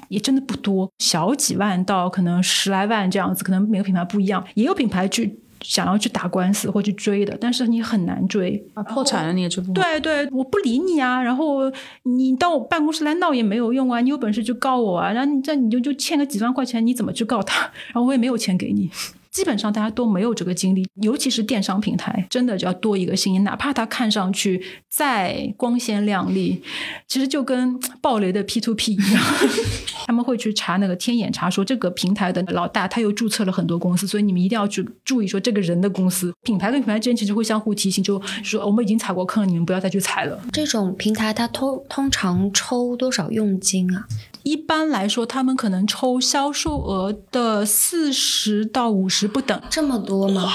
[0.08, 5.40] 也真的不多，小几万到可能十来万这样子，可能每个品牌不一样，也有品牌去。
[5.64, 8.82] 想要去打官司或去追的，但是你很难追啊！
[8.82, 9.72] 破产了你也追不。
[9.72, 11.20] 对对，我不理你啊！
[11.22, 11.62] 然后
[12.02, 14.00] 你到我办公室来闹也没有用啊！
[14.00, 15.10] 你有本事就告我啊！
[15.10, 17.62] 然后你这你就就欠个几万块钱，你怎么去告他？
[17.92, 18.90] 然后我也没有钱给你。
[19.34, 26.62] 基本上大家都没有这个经历，尤其是电商平台，真的就要多一个心，哪怕它看上去再光鲜亮丽，
[27.08, 29.22] 其实就跟暴雷的 P to P 一样，
[30.06, 36.32] 他们会去查那个天眼查，说这个平台的老大他又注册了很多公司，所以你们一定要去注意说这个人的公司。
[36.44, 40.40] 品牌跟品牌之间其实会相互提醒，就说我们已经踩过坑了，你们不要再去踩了。
[40.52, 44.06] 这种平台它通通常抽多少佣金啊？
[44.44, 49.60] 一般来说，他们可能抽销售额的四十到五十不等。
[49.70, 50.48] 这么多吗？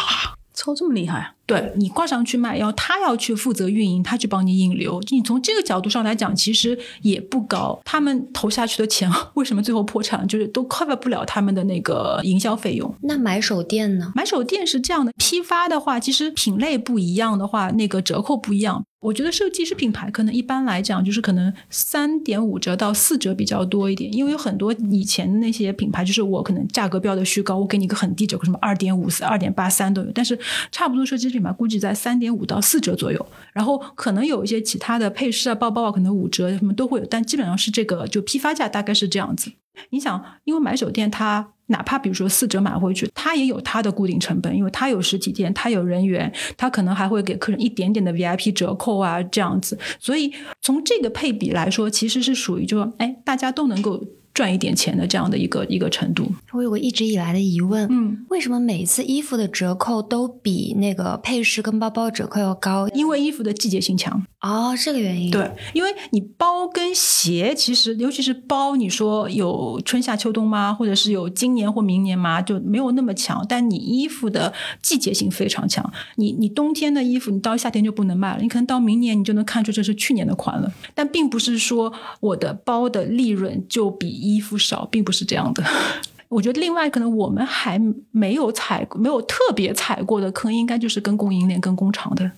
[0.53, 1.35] 抽这么厉害？
[1.49, 5.01] 对你挂上去卖，要他要去负责运营，他去帮你引流。
[5.09, 7.79] 你从这个角度上来讲，其实也不高。
[7.83, 10.27] 他们投下去的钱， 为什么最后破产？
[10.27, 12.93] 就是都 cover 不了他们的那个营销费用。
[13.01, 14.11] 那买手店呢？
[14.13, 18.83] 买手店是这样的，批发的话，其实品类不一样的话，那个折扣不一样。
[19.01, 30.11] 我觉得设计师品牌可能一般来讲就是可能三点五折到四折比较多一点，因为有很多以前的那些品牌，就是我可能价格标的虚高，我给你一个很低折扣，什么二点五四、二点八三都有。
[30.13, 30.37] 但是
[30.69, 39.51] 差不多设计师品牌估计在三点五到四折左右，然后可能有一些其他的配饰啊、包包啊，可能五折什么都会有，但基本上是这个就批发价大概是这样子。
[39.91, 49.79] 你想，因为买手店它哪怕比如说四折买回去，它也有它的固定成本，因为它有实体店，它有人员，它可能还会给客人一点点的 VIP 折扣啊这样子。
[49.97, 54.03] 所以从这个配比来说，其实是属于就说，哎，大家都能够。
[54.33, 62.87] 赚一点钱的这样的一个一个程度，我有个一直以来的疑问，嗯，为什么每一次衣服的折扣都比那个配饰跟包包折扣要高？
[62.89, 65.29] 因为衣服的季节性强哦，这个原因。
[65.29, 70.73] 对，因为你包跟鞋，其实尤其是包，你说有春夏秋冬吗？
[70.73, 72.41] 或者是有今年或明年吗？
[72.41, 73.45] 就没有那么强。
[73.49, 80.71] 但你衣服的季节性非常强，你你冬天的衣服，你到夏天就不能卖了，你可能到明年你就能看出这是去年的款了。
[80.95, 84.18] 但并不是说我的包的利润就比。
[84.19, 85.63] 衣服少，并不是这样的。
[86.29, 92.29] 我觉得另外可能我们还没有踩，没有特别踩过的坑，应该就是跟供应链、跟工厂的。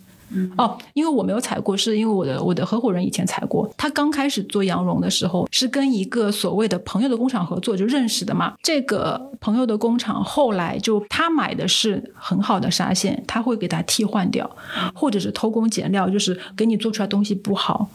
[0.57, 3.69] 哦，因为我没有踩过，是因为我的我的合伙人以前踩过。
[3.75, 8.53] 他刚开始做羊绒的时候，是跟一个所谓的朋友的工厂合作，就认识的嘛。
[8.63, 14.49] 这个朋友的工厂后来就他买的是很好的纱线，他会给他替换掉，
[14.95, 17.89] 或者是偷工减料，就是给你做出来东西不好。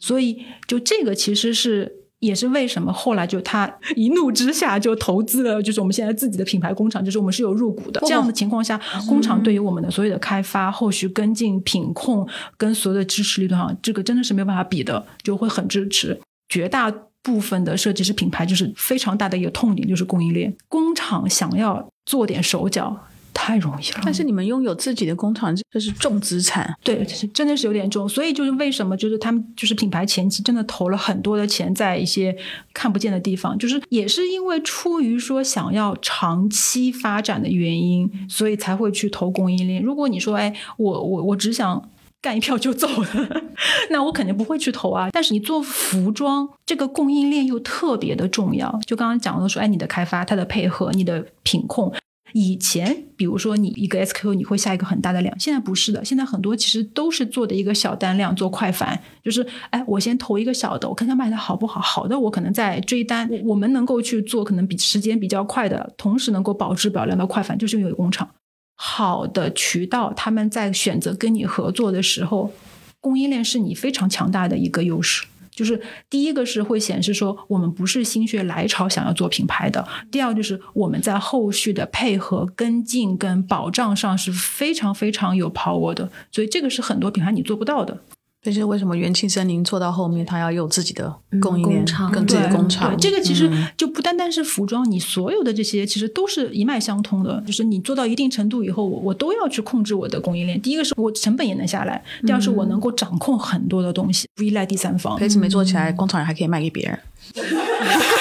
[0.00, 2.05] 所以就这个其实是。
[2.20, 8.00] 也是为什么后来就他一怒之下就投资了，就是我们现在自己的品牌工厂，就是我们是有入股的。
[8.06, 16.18] 这样的情况下，工厂对于我们的所有的开发、后续跟进、品控跟所有的支持力度上，这个真的是没有办法比的，就会很支持。
[16.48, 16.90] 绝大
[17.22, 23.06] 部分的设计师品牌就是非常大的一个痛点，就是供应链工厂想要做点手脚。
[23.38, 26.74] 太容易了，但是你们拥有自己的工厂，这是重资产。
[26.82, 32.34] 对，是真的是有点重，所以就是为什么就是他们就是品牌前期真的投了很多的钱在一些
[32.72, 39.82] 看不见的地方，就是也是因为出于说想要长期发展的原因，所以才会去投供应链。
[39.82, 41.90] 如果你说，哎，我我我只想
[42.22, 43.42] 干一票就走了，
[43.90, 45.10] 那我肯定不会去投啊。
[45.12, 48.80] 但是你做服装，这个供应链又特别的重要。
[48.86, 51.92] 就刚刚讲的说，哎，你的开发、它的配合、你的品控。
[52.32, 63.28] 以前，比如说你一个 SQ，你会下一个很大的量，现在不是的，现在很多其实都是做的一个小单量，做快反，就是哎，我先投一个小的，我看看卖的好不好，好的我可能再追单。
[63.44, 68.28] 我们能够去做可能比时间比较快的，同时能够保质保量的快反，就是因为工厂
[68.74, 72.52] 好的渠道，他们在选择跟你合作的时候，
[73.00, 75.24] 供应链是你非常强大的一个优势。
[75.56, 87.98] 就是第一个是会显示说我们不是心血来潮想要做品牌的，第二就是我们在后续的配合跟进跟保障上是非常非常有 power 的，所以这个是很多品牌你做不到的。
[88.46, 92.96] 这是为什么元气森林做到后面，它要有自己的供应链厂，跟自己的工厂。
[92.96, 97.42] 对，这个其实就不单单是服装，你所有的这些其实都是一脉相通的。
[97.44, 100.60] 就是你做到一定程度以后，我我都要去控制我的供应链。
[100.62, 105.18] 第一个是我成本也能下来，第二是我能够掌控很多的东西，不依赖第三方。
[105.18, 106.98] 杯子没做起来，工厂人还可以卖给别人。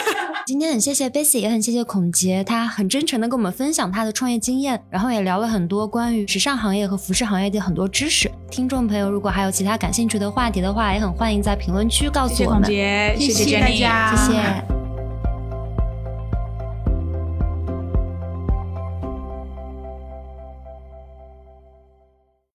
[0.47, 8.29] 今天很谢谢 Bessy，也很谢谢孔杰，他很真诚的跟我们分享他的创业经验，然后也聊了很多关于时尚行业和服饰行业的很多知识。
[8.51, 12.65] 听众朋友，如果还有其他感兴趣的话题的话，也很欢迎在评论区告诉我们。
[12.65, 14.74] 谢谢孔杰，谢谢大家，谢谢。